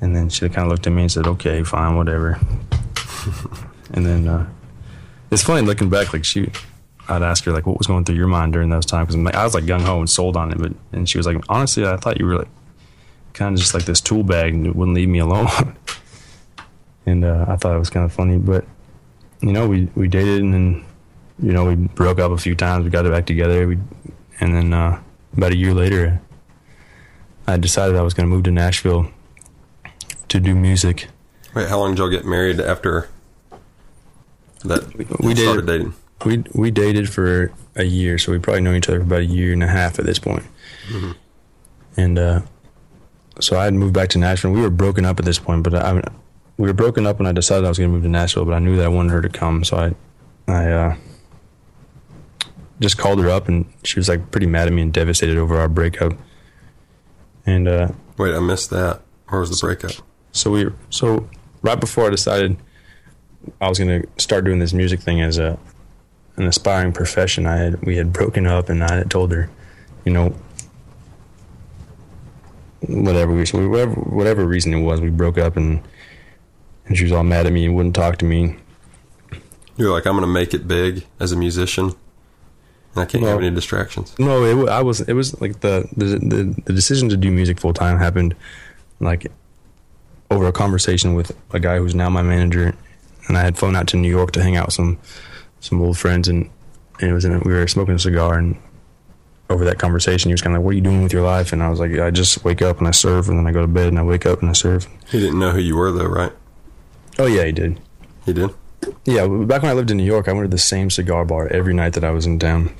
[0.00, 2.38] And then she kind of looked at me and said, "Okay, fine, whatever."
[3.92, 4.48] and then uh,
[5.30, 6.50] it's funny looking back, like she.
[7.08, 9.44] I'd ask her like, "What was going through your mind during those times?" Because I
[9.44, 11.96] was like gung ho and sold on it, but and she was like, "Honestly, I
[11.96, 12.48] thought you were like
[13.34, 15.76] kind of just like this tool bag and it wouldn't leave me alone."
[17.06, 18.64] and uh, I thought it was kind of funny, but
[19.40, 20.84] you know, we we dated and then
[21.42, 22.84] you know we broke up a few times.
[22.84, 23.66] We got it back together.
[23.66, 23.78] We
[24.40, 25.00] and then uh,
[25.36, 26.20] about a year later,
[27.46, 29.10] I decided I was going to move to Nashville
[30.28, 31.08] to do music.
[31.54, 33.08] wait, how long did y'all get married after
[34.64, 34.94] that?
[34.96, 35.94] We- we dated- started dating.
[36.26, 39.24] We we dated for a year, so we probably known each other for about a
[39.24, 40.44] year and a half at this point.
[41.96, 42.40] And uh,
[43.40, 44.52] so I had moved back to Nashville.
[44.52, 46.02] We were broken up at this point, but I,
[46.56, 48.44] we were broken up when I decided I was going to move to Nashville.
[48.44, 49.94] But I knew that I wanted her to come, so I
[50.50, 50.96] I uh,
[52.80, 55.58] just called her up, and she was like pretty mad at me and devastated over
[55.58, 56.14] our breakup.
[57.46, 57.88] And uh,
[58.18, 59.02] Wait, I missed that.
[59.28, 59.92] Where was the breakup?
[60.32, 61.28] so we so
[61.62, 62.56] right before I decided
[63.60, 65.58] I was going to start doing this music thing as a
[66.36, 69.50] an aspiring profession, I had we had broken up, and I had told her,
[70.04, 70.34] you know,
[72.88, 75.82] whatever we whatever whatever reason it was, we broke up, and
[76.86, 78.56] and she was all mad at me and wouldn't talk to me.
[79.76, 81.94] You're like, I'm going to make it big as a musician, and
[82.96, 84.14] I can't have any distractions.
[84.18, 85.00] No, it, I was.
[85.00, 88.34] It was like the the the, the decision to do music full time happened,
[88.98, 89.30] like
[90.30, 92.74] over a conversation with a guy who's now my manager,
[93.28, 94.98] and I had flown out to New York to hang out with some
[95.60, 96.50] some old friends, and,
[97.00, 98.56] and it was in a, we were smoking a cigar, and
[99.50, 101.52] over that conversation, he was kind of like, "What are you doing with your life?"
[101.52, 103.60] And I was like, "I just wake up and I serve, and then I go
[103.60, 105.90] to bed and I wake up and I serve." He didn't know who you were,
[105.92, 106.32] though, right?
[107.18, 107.78] Oh yeah, he did.
[108.24, 108.50] He did,
[109.04, 111.48] Yeah, back when I lived in New York, I went to the same cigar bar
[111.48, 112.70] every night that I was in town.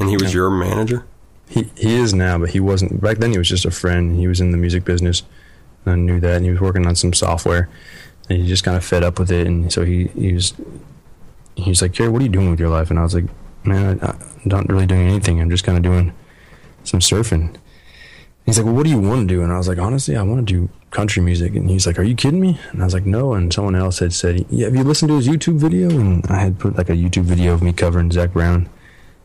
[0.00, 1.04] and he was your manager.
[1.48, 3.30] He he is now, but he wasn't back then.
[3.30, 4.18] He was just a friend.
[4.18, 5.22] He was in the music business,
[5.84, 6.36] and I knew that.
[6.36, 7.68] And he was working on some software,
[8.28, 9.46] and he just kind of fed up with it.
[9.46, 10.54] And so he he was
[11.54, 13.26] he was like, "Kerry, what are you doing with your life?" And I was like,
[13.66, 15.40] "Man, I, I'm not really doing anything.
[15.40, 16.12] I'm just kind of doing
[16.84, 17.56] some surfing."
[18.44, 20.22] He's like, "Well, what do you want to do?" And I was like, "Honestly, I
[20.22, 22.94] want to do country music." And he's like, "Are you kidding me?" And I was
[22.94, 25.90] like, "No." And someone else had said, "Yeah, have you listened to his YouTube video?"
[25.90, 28.68] And I had put like a YouTube video of me covering Zac Brown.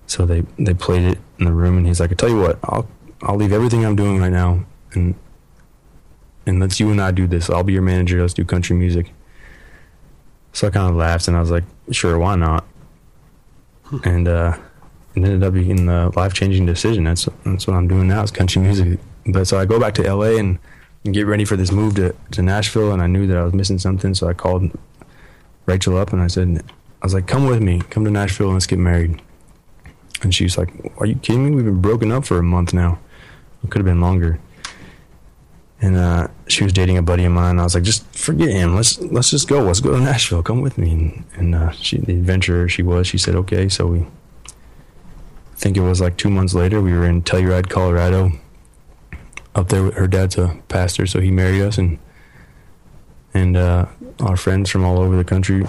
[0.07, 2.59] So they they played it in the room, and he's like, "I tell you what,
[2.63, 2.87] I'll
[3.21, 5.15] I'll leave everything I'm doing right now, and
[6.47, 7.49] and let's you and I do this.
[7.49, 8.19] I'll be your manager.
[8.19, 9.11] Let's do country music."
[10.53, 12.65] So I kind of laughed, and I was like, "Sure, why not?"
[14.03, 14.57] And uh,
[15.15, 17.03] it ended up being the life changing decision.
[17.03, 18.23] That's that's what I'm doing now.
[18.23, 18.99] Is country music.
[19.25, 20.37] But so I go back to L.A.
[20.37, 20.57] and,
[21.03, 23.53] and get ready for this move to to Nashville, and I knew that I was
[23.53, 24.71] missing something, so I called
[25.65, 26.63] Rachel up and I said,
[27.01, 29.21] "I was like, come with me, come to Nashville, and let's get married."
[30.21, 31.51] And she's like, "Are you kidding me?
[31.51, 32.99] We've been broken up for a month now.
[33.63, 34.39] It could have been longer."
[35.83, 37.59] And uh, she was dating a buddy of mine.
[37.59, 38.75] I was like, "Just forget him.
[38.75, 39.63] Let's let's just go.
[39.63, 40.43] Let's go to Nashville.
[40.43, 43.87] Come with me." And, and uh, she, the adventurer she was, she said, "Okay." So
[43.87, 48.31] we, I think it was like two months later, we were in Telluride, Colorado.
[49.55, 51.97] Up there, her dad's a pastor, so he married us, and
[53.33, 53.87] and uh,
[54.19, 55.65] our friends from all over the country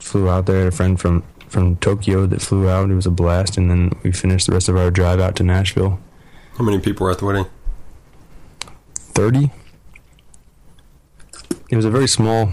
[0.00, 0.66] flew out there.
[0.66, 2.90] A friend from from Tokyo that flew out.
[2.90, 5.44] It was a blast, and then we finished the rest of our drive out to
[5.44, 6.00] Nashville.
[6.56, 7.46] How many people were at the wedding?
[9.18, 9.50] Thirty.
[11.70, 12.52] It was a very small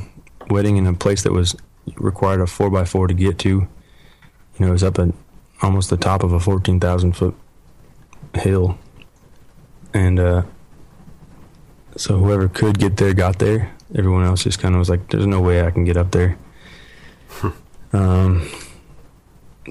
[0.50, 1.56] wedding in a place that was
[1.96, 3.50] required a four by four to get to.
[3.50, 3.68] You
[4.58, 5.14] know, it was up at
[5.62, 7.36] almost the top of a fourteen thousand foot
[8.34, 8.80] hill,
[9.94, 10.42] and uh,
[11.98, 13.72] so whoever could get there got there.
[13.94, 16.36] Everyone else just kind of was like, "There's no way I can get up there."
[17.94, 18.50] um,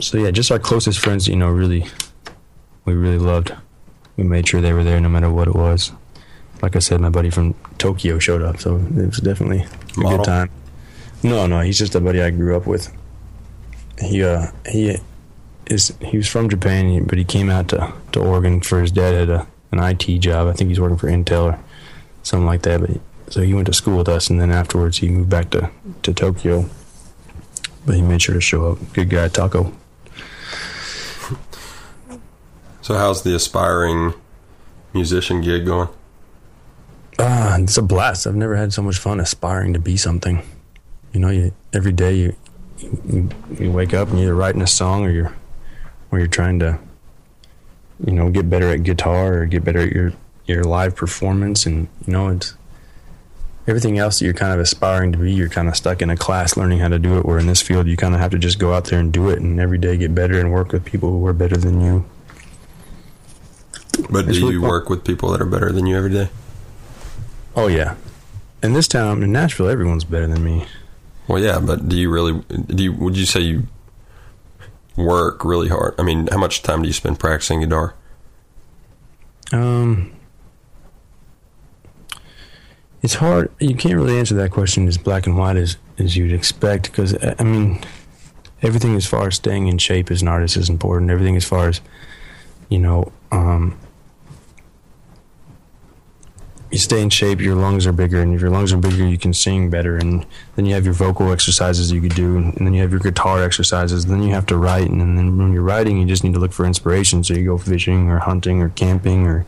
[0.01, 1.87] so yeah, just our closest friends, you know, really,
[2.85, 3.53] we really loved.
[4.17, 5.91] We made sure they were there no matter what it was.
[6.65, 10.17] Like I said, my buddy from Tokyo showed up, so it was definitely a Model?
[10.17, 10.51] good time.
[11.23, 12.91] No, no, he's just a buddy I grew up with.
[14.01, 14.97] He uh he
[15.67, 19.13] is he was from Japan, but he came out to, to Oregon for his dad
[19.13, 20.49] had a an IT job.
[20.49, 21.61] I think he's working for Intel or
[22.23, 22.81] something like that.
[22.81, 25.51] But he, so he went to school with us, and then afterwards he moved back
[25.51, 25.69] to
[26.03, 26.65] to Tokyo.
[27.85, 28.79] But he made sure to show up.
[28.95, 29.71] Good guy, Taco.
[32.81, 34.15] So how's the aspiring
[34.95, 35.91] musician gig going?
[37.19, 38.27] Ah, it's a blast.
[38.27, 40.43] I've never had so much fun aspiring to be something.
[41.13, 42.37] You know, you every day you
[43.09, 45.35] you, you wake up and you're either writing a song or you're
[46.11, 46.79] or you're trying to
[48.05, 50.13] you know get better at guitar or get better at your
[50.47, 52.55] your live performance and you know it's
[53.69, 56.17] everything else that you're kind of aspiring to be you're kind of stuck in a
[56.17, 58.39] class learning how to do it where in this field you kind of have to
[58.39, 60.85] just go out there and do it and every day get better and work with
[60.85, 62.05] people who are better than you
[64.11, 64.69] But It's do really you fun.
[64.69, 66.29] work with people that are better than you every day?
[67.57, 67.95] Oh yeah
[68.63, 70.67] in this town in nashville everyone's better than me
[71.27, 72.43] Well, yeah, but do you really?
[72.67, 72.93] Do you?
[72.93, 73.63] Would you say you
[74.95, 75.95] work really hard?
[75.99, 77.95] I mean, how much time do you spend practicing guitar?
[79.51, 80.13] Um,
[83.03, 83.51] it's hard.
[83.59, 87.17] You can't really answer that question as black and white as as you'd expect because
[87.39, 87.81] I mean,
[88.61, 91.11] everything as far as staying in shape as an artist is important.
[91.11, 91.81] Everything as far as
[92.69, 93.79] you know, um,
[96.75, 99.17] you stay in shape, your lungs are bigger, and if your lungs are bigger, you
[99.17, 99.97] can sing better.
[99.97, 102.99] And then you have your vocal exercises you could do, and then you have your
[102.99, 104.07] guitar exercises.
[104.07, 106.53] Then you have to write, and then when you're writing, you just need to look
[106.53, 107.23] for inspiration.
[107.23, 109.47] So you go fishing or hunting or camping or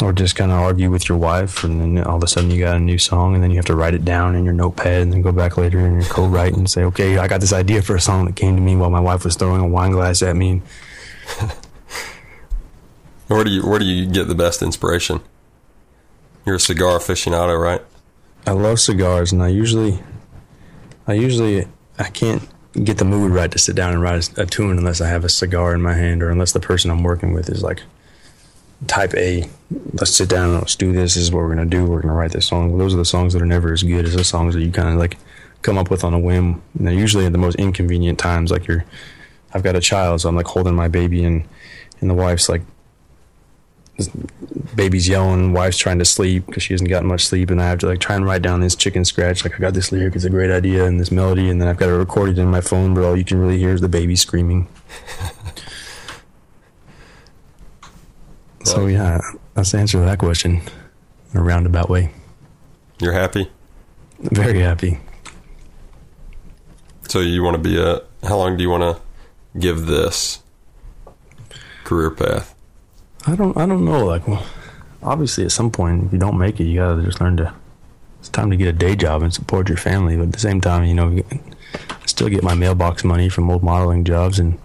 [0.00, 2.58] or just kind of argue with your wife, and then all of a sudden you
[2.58, 5.02] got a new song, and then you have to write it down in your notepad,
[5.02, 7.94] and then go back later and co-write and say, okay, I got this idea for
[7.94, 10.34] a song that came to me while my wife was throwing a wine glass at
[10.34, 10.62] me.
[13.28, 15.20] Where do you Where do you get the best inspiration?
[16.44, 17.82] You're a cigar aficionado, right?
[18.46, 20.00] I love cigars, and I usually,
[21.06, 21.66] I usually,
[21.98, 22.42] I can't
[22.82, 25.28] get the mood right to sit down and write a, tune unless I have a
[25.28, 27.82] cigar in my hand, or unless the person I'm working with is like
[28.88, 29.48] type A.
[29.92, 31.14] Let's sit down and let's do this.
[31.14, 31.84] This is what we're gonna do.
[31.84, 32.76] We're gonna write this song.
[32.78, 34.88] Those are the songs that are never as good as the songs that you kind
[34.88, 35.18] of like
[35.62, 36.60] come up with on a whim.
[36.76, 38.50] And they're usually at the most inconvenient times.
[38.50, 38.84] Like you're,
[39.54, 41.44] I've got a child, so I'm like holding my baby, and
[42.00, 42.62] and the wife's like
[44.74, 47.78] baby's yelling, wife's trying to sleep because she hasn't gotten much sleep, and I have
[47.80, 49.44] to like try and write down this chicken scratch.
[49.44, 51.76] Like I got this lyric, it's a great idea, and this melody, and then I've
[51.76, 54.16] got it recorded in my phone, but all you can really hear is the baby
[54.16, 54.68] screaming.
[58.64, 59.20] so yeah,
[59.54, 60.62] that's the answer to that question
[61.32, 62.10] in a roundabout way.
[63.00, 63.50] You're happy.
[64.20, 64.98] Very happy.
[67.08, 68.02] So you want to be a?
[68.26, 69.02] How long do you want to
[69.58, 70.42] give this
[71.84, 72.51] career path?
[73.26, 74.04] I don't I don't know.
[74.06, 74.44] Like, well,
[75.02, 77.54] obviously, at some point, if you don't make it, you gotta just learn to.
[78.20, 80.16] It's time to get a day job and support your family.
[80.16, 81.22] But at the same time, you know,
[81.74, 84.58] I still get my mailbox money from old modeling jobs, and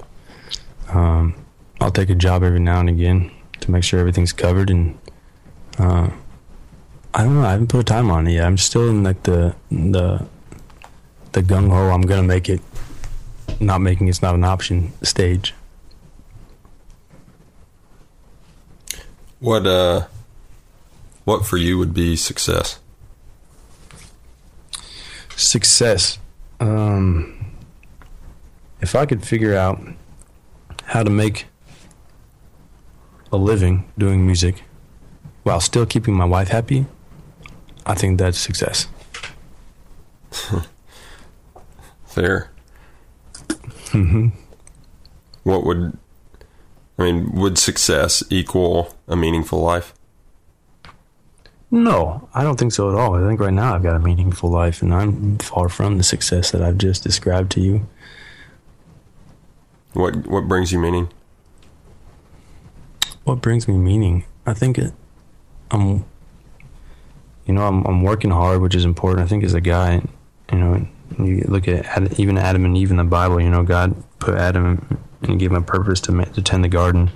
[0.89, 1.33] um,
[1.81, 3.31] I'll take a job every now and again
[3.61, 4.69] to make sure everything's covered.
[4.69, 4.97] And
[5.79, 6.09] uh,
[7.13, 7.45] I don't know.
[7.45, 8.45] I haven't put a time on it yet.
[8.45, 10.25] I'm still in like the the
[11.31, 11.89] the gung ho.
[11.89, 12.61] I'm gonna make it.
[13.59, 15.53] Not making it's not an option stage.
[19.39, 20.07] What uh,
[21.25, 22.79] what for you would be success?
[25.35, 26.17] success
[26.59, 27.53] um
[28.81, 29.79] if i could figure out
[30.85, 31.45] how to make
[33.31, 34.63] a living doing music
[35.43, 36.87] while still keeping my wife happy
[37.85, 38.87] i think that's success
[42.07, 42.49] Fair.
[43.91, 44.29] hmm
[45.43, 45.97] What would
[46.97, 47.31] I mean?
[47.33, 49.93] Would success equal a meaningful life?
[51.69, 54.49] no i don't think so at all i think right now i've got a meaningful
[54.49, 57.85] life and i'm far from the success that i've just described to you
[59.93, 61.09] What What brings you meaning?
[63.25, 64.93] what brings me meaning i think it
[65.71, 66.05] i'm
[67.45, 70.01] you know i'm, I'm working hard which is important i think as a guy
[70.53, 70.87] you know
[71.19, 74.97] you look at even adam and eve in the bible you know god put adam
[75.21, 77.09] and he gave him a purpose to, to tend the garden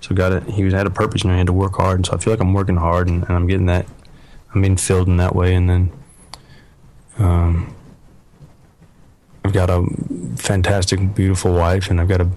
[0.00, 0.42] so got it.
[0.44, 2.16] he was had a purpose you know he had to work hard and so i
[2.18, 3.86] feel like i'm working hard and, and i'm getting that
[4.54, 5.92] i'm being filled in that way and then
[7.18, 7.74] um
[9.44, 9.84] i've got a
[10.36, 12.28] fantastic beautiful wife and i've got a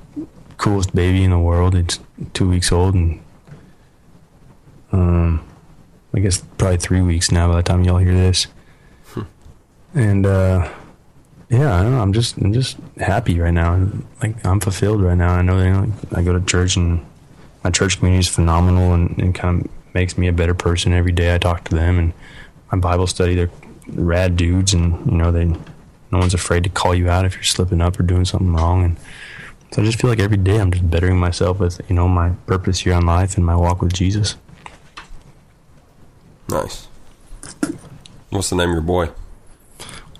[0.57, 1.99] coolest baby in the world it's
[2.33, 3.21] two weeks old and
[4.91, 5.45] Um,
[6.13, 8.47] I guess probably three weeks now by the time y'all hear this.
[9.93, 10.69] And uh,
[11.51, 13.87] yeah, I don't know, I'm just I'm just happy right now.
[14.23, 15.33] Like I'm fulfilled right now.
[15.33, 17.05] I know you know, I go to church and
[17.61, 21.11] my church community is phenomenal and, and kind of makes me a better person every
[21.11, 21.35] day.
[21.35, 22.13] I talk to them and
[22.71, 23.35] my Bible study.
[23.35, 23.51] They're
[23.89, 27.43] rad dudes, and you know they no one's afraid to call you out if you're
[27.43, 28.85] slipping up or doing something wrong.
[28.85, 28.97] And
[29.71, 32.29] so I just feel like every day I'm just bettering myself with you know my
[32.45, 34.37] purpose here on life and my walk with Jesus.
[36.47, 36.87] Nice.
[38.29, 39.09] What's the name of your boy?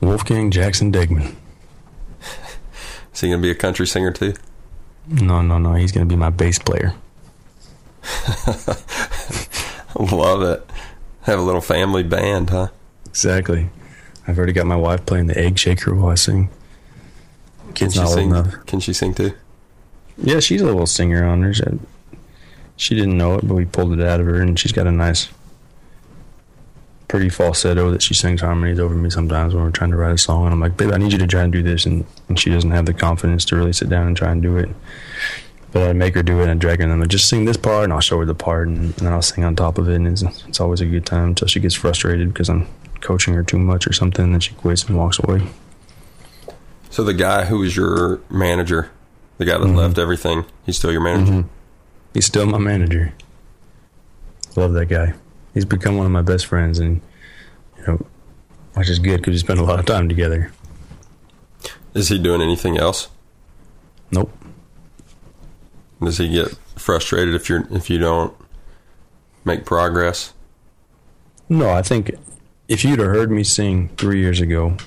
[0.02, 1.36] Wolfgang Jackson Degman.
[3.14, 4.34] Is he gonna be a country singer too?
[5.08, 5.74] No, no, no.
[5.74, 6.94] He's gonna be my bass player.
[10.00, 10.70] Love it.
[11.22, 12.70] Have a little family band, huh?
[13.06, 13.70] Exactly.
[14.28, 16.50] I've already got my wife playing the egg shaker while I sing.
[17.76, 18.30] Can she sing?
[18.30, 18.66] enough.
[18.66, 19.34] Can she sing too?
[20.18, 21.54] Yeah, she's a little singer on her.
[22.76, 24.92] She didn't know it, but we pulled it out of her, and she's got a
[24.92, 25.30] nice,
[27.12, 30.18] pretty falsetto that she sings harmonies over me sometimes when we're trying to write a
[30.18, 30.46] song.
[30.46, 32.50] And I'm like, babe, I need you to try and do this, and, and she
[32.50, 34.70] doesn't have the confidence to really sit down and try and do it.
[35.74, 37.58] But I make her do it, and drag her, and I'm like, just sing this
[37.58, 39.90] part, and I'll show her the part, and, and then I'll sing on top of
[39.90, 42.66] it, and it's, it's always a good time until she gets frustrated because I'm
[43.02, 45.46] coaching her too much or something, and then she quits and walks away.
[46.90, 48.90] So the guy who was your manager,
[49.38, 49.76] the guy that Mm-hmm.
[49.76, 51.46] left everything, he's still your manager.
[52.14, 53.14] He's still my manager.
[54.56, 55.14] Love that guy.
[55.54, 57.02] He's become one of my best friends, and
[57.78, 58.06] you know,
[58.74, 60.52] which is good because we spend a lot of time together.
[61.94, 63.10] Is he doing anything else?
[64.12, 64.32] Nope.
[66.02, 68.36] Does he get frustrated if you're if you don't
[69.46, 70.34] make progress?
[71.50, 72.12] No, I think
[72.68, 74.78] if you'd have heard me sing three years ago,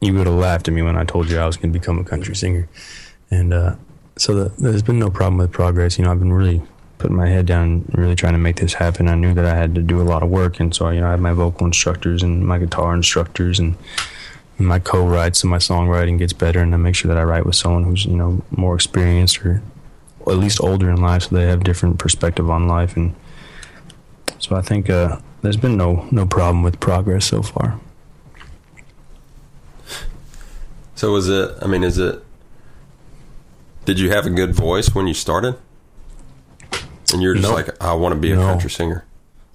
[0.00, 1.98] you would have laughed at me when I told you I was going to become
[1.98, 2.68] a country singer.
[3.30, 3.76] And uh,
[4.16, 5.98] so the, there's been no problem with progress.
[5.98, 6.62] You know, I've been really
[6.98, 9.08] putting my head down really trying to make this happen.
[9.08, 11.06] I knew that I had to do a lot of work, and so you know,
[11.06, 13.76] I have my vocal instructors and my guitar instructors and
[14.58, 17.56] my co-writes and my songwriting gets better, and I make sure that I write with
[17.56, 19.62] someone who's you know more experienced or
[20.26, 23.14] at least older in life, so they have different perspective on life and.
[24.40, 27.80] So I think uh, there's been no no problem with progress so far.
[30.94, 31.56] So was it?
[31.62, 32.22] I mean, is it?
[33.84, 35.56] Did you have a good voice when you started?
[37.12, 37.54] And you're just No.
[37.54, 38.42] like, I want to be a No.
[38.46, 39.04] country singer.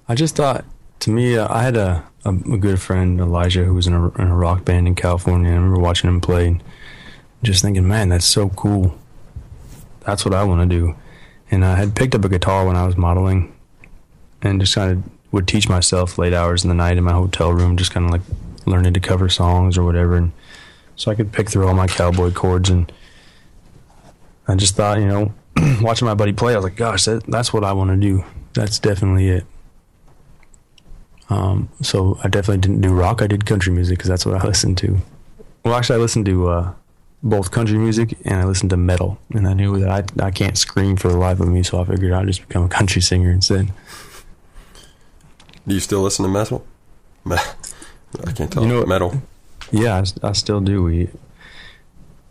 [0.08, 0.64] I just thought,
[1.00, 4.08] to me, uh, I had a, a, a good friend, Elijah, who was in a,
[4.14, 5.50] in a rock band in California.
[5.50, 6.62] I remember watching him play and
[7.42, 8.98] just thinking, man, that's so cool.
[10.00, 10.94] That's what I want to do.
[11.50, 13.54] And I had picked up a guitar when I was modeling
[14.42, 15.02] and just kind of
[15.32, 18.12] would teach myself late hours in the night in my hotel room, just kind of
[18.12, 18.22] like
[18.66, 20.16] learning to cover songs or whatever.
[20.16, 20.32] And
[20.96, 22.70] so I could pick through all my cowboy chords.
[22.70, 22.90] And
[24.48, 25.32] I just thought, you know,
[25.80, 28.24] watching my buddy play, I was like, gosh, that, that's what I want to do.
[28.54, 29.46] That's definitely it.
[31.30, 33.22] Um, so I definitely didn't do rock.
[33.22, 34.98] I did country music because that's what I listened to.
[35.64, 36.72] Well, actually, I listened to uh,
[37.22, 39.88] both country music and I listened to metal, and I knew that
[40.20, 42.64] I I can't scream for the life of me, so I figured I'd just become
[42.64, 43.72] a country singer instead.
[45.66, 46.66] Do you still listen to metal?
[47.30, 48.62] I can't tell.
[48.62, 49.22] You know- what, metal.
[49.72, 50.82] Yeah, I still do.
[50.84, 51.08] We,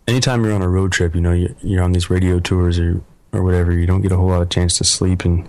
[0.06, 3.02] anytime you're on a road trip, you know, you're, you're on these radio tours or
[3.34, 5.48] or whatever, you don't get a whole lot of chance to sleep, and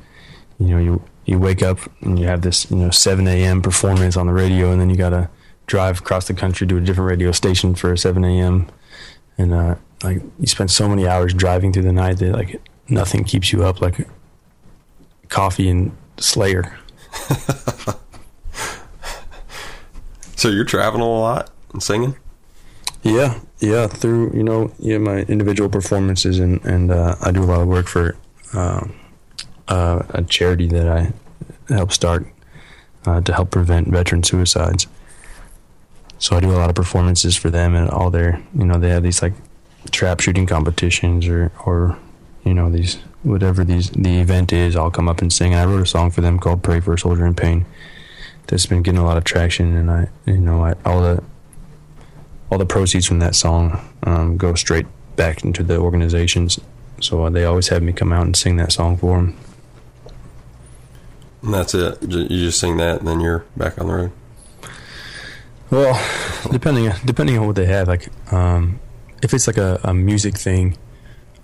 [0.59, 3.61] you know, you you wake up and you have this, you know, 7 a.m.
[3.61, 5.29] performance on the radio, and then you gotta
[5.67, 8.67] drive across the country to a different radio station for a 7 a.m.
[9.37, 13.23] And uh, like you spend so many hours driving through the night that like nothing
[13.23, 14.07] keeps you up like
[15.29, 16.77] coffee and Slayer.
[20.35, 22.15] So you're traveling a lot and singing.
[23.01, 23.87] Yeah, yeah.
[23.87, 27.67] Through you know, yeah, my individual performances and and uh, I do a lot of
[27.67, 28.15] work for
[28.53, 28.87] uh,
[29.67, 31.13] uh, a charity that I
[31.73, 32.27] help start
[33.05, 34.87] uh, to help prevent veteran suicides.
[36.17, 38.89] So I do a lot of performances for them and all their you know they
[38.89, 39.33] have these like
[39.91, 41.97] trap shooting competitions or or
[42.43, 44.75] you know these whatever these the event is.
[44.75, 45.53] I'll come up and sing.
[45.53, 47.65] And I wrote a song for them called "Pray for a Soldier in Pain."
[48.47, 51.23] That's been getting a lot of traction, and I you know I, all the
[52.49, 54.85] all the proceeds from that song um, go straight
[55.15, 56.59] back into the organizations.
[57.01, 59.37] So uh, they always have me come out and sing that song for them.
[61.41, 62.01] And that's it.
[62.01, 64.11] You just sing that, and then you're back on the road.
[65.69, 65.99] Well,
[66.51, 68.79] depending depending on what they have, like um,
[69.21, 70.77] if it's like a, a music thing,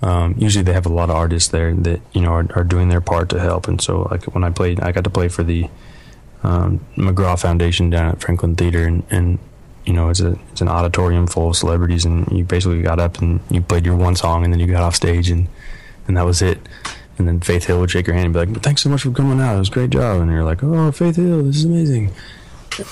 [0.02, 2.90] um, usually they have a lot of artists there that you know are, are doing
[2.90, 3.68] their part to help.
[3.68, 5.70] And so, like when I played, I got to play for the
[6.44, 9.40] um, McGraw Foundation down at Franklin Theater, and, and
[9.86, 13.20] you know it's a it's an auditorium full of celebrities, and you basically got up
[13.20, 15.48] and you played your one song, and then you got off stage, and
[16.08, 16.60] and that was it.
[17.18, 19.12] And then Faith Hill would shake your hand and be like, "Thanks so much for
[19.12, 19.56] coming out.
[19.56, 22.12] It was a great job." And you're like, "Oh, Faith Hill, this is amazing."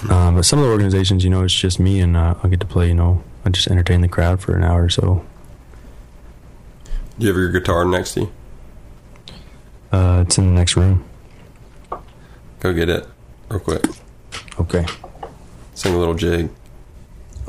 [0.10, 2.60] Um, but some of the organizations, you know, it's just me and uh, I get
[2.60, 2.90] to play.
[2.90, 5.26] You know, I just entertain the crowd for an hour or so.
[7.18, 8.32] Do you have your guitar next to you?
[9.92, 11.04] Uh, it's in the next room.
[12.60, 13.08] Go get it
[13.50, 13.86] real quick.
[14.60, 14.86] Okay.
[15.74, 16.50] Sing a little jig.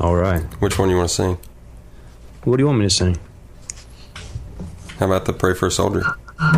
[0.01, 0.41] All right.
[0.59, 1.37] Which one you want to sing?
[2.43, 3.19] What do you want me to sing?
[4.97, 6.03] How about the Pray for a Soldier?
[6.39, 6.49] All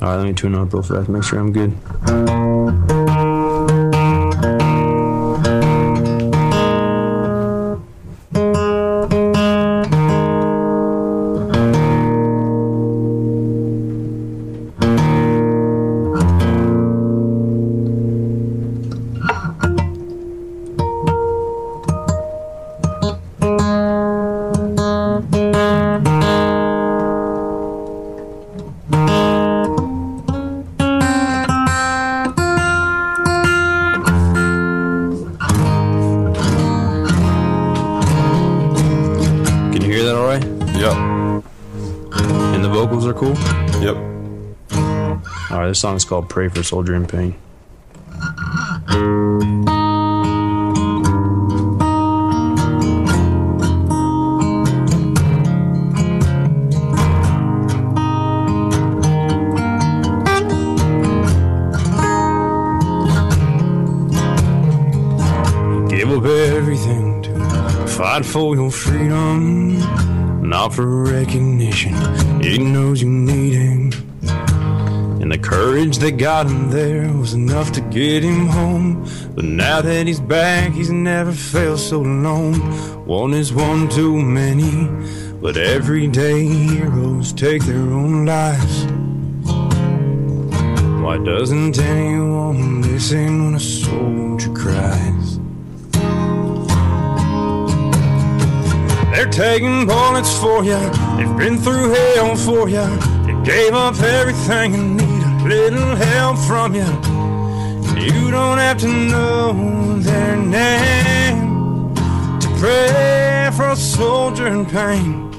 [0.00, 1.10] right, let me tune up real fast.
[1.10, 1.76] Make sure I'm good.
[45.82, 47.34] Song is called Pray for Soldier in Pain.
[65.88, 69.80] Give up everything to fight for your freedom,
[70.48, 71.94] not for recognition.
[72.40, 73.08] He knows you
[76.02, 79.06] that got him there was enough to get him home.
[79.36, 82.54] But now that he's back, he's never felt so alone.
[83.06, 84.88] One is one too many,
[85.40, 88.84] but everyday heroes take their own lives.
[91.00, 95.38] Why doesn't anyone listen when a soldier cries?
[99.12, 100.80] They're taking bullets for you.
[101.16, 102.88] They've been through hell for you.
[103.24, 105.01] They gave up everything
[105.52, 106.90] little help from you.
[108.00, 111.94] You don't have to know their name
[112.40, 115.30] to pray for a soldier in pain.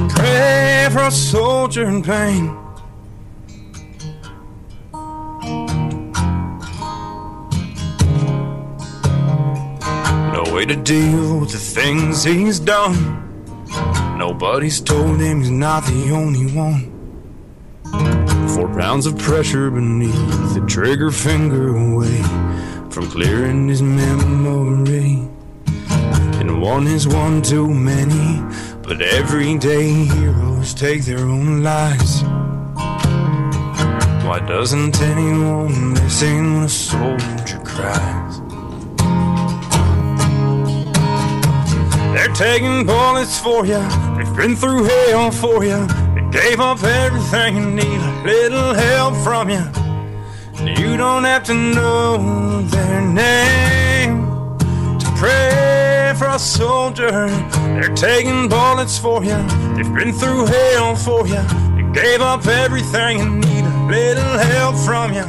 [0.00, 2.46] To pray for a soldier in pain.
[10.32, 13.23] No way to deal with the things he's done.
[14.16, 16.90] Nobody's told him he's not the only one.
[18.54, 22.22] Four pounds of pressure beneath the trigger finger away
[22.90, 25.28] from clearing his memory.
[26.38, 28.40] And one is one too many,
[28.82, 32.22] but everyday heroes take their own lives.
[34.24, 38.40] Why doesn't anyone listen when a soldier cries?
[42.14, 44.03] They're taking bullets for you.
[44.36, 45.86] Been through hell for you.
[45.86, 49.64] They gave up everything and need a little help from you.
[50.76, 54.26] You don't have to know their name
[54.98, 57.28] to pray for a soldier.
[57.28, 59.36] They're taking bullets for you.
[59.76, 61.42] They've been through hell for you.
[61.76, 65.26] They gave up everything and need a little help from you.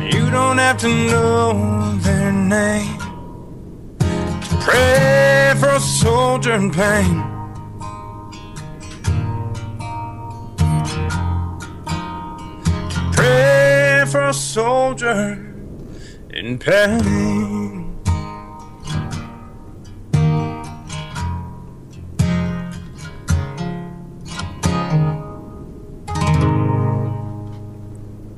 [0.00, 2.98] You don't have to know their name.
[3.98, 7.35] To pray for a soldier in pain.
[13.26, 15.32] Pray for a soldier
[16.30, 17.98] in pain.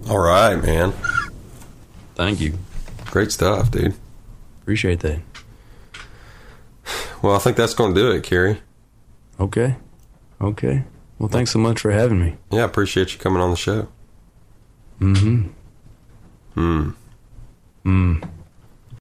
[0.09, 0.95] All right, man.
[2.15, 2.59] Thank you.
[3.11, 3.95] Great stuff, dude.
[4.63, 5.21] Appreciate that.
[7.21, 8.63] Well, I think that's going to do it, Kerry.
[9.39, 9.77] Okay.
[10.41, 10.85] Okay.
[11.19, 12.39] Well, thanks so much for having me.
[12.51, 13.89] Yeah, I appreciate you coming on the show.
[15.01, 15.49] Mm-hmm.
[16.55, 16.91] Hmm.
[17.85, 18.38] Mm.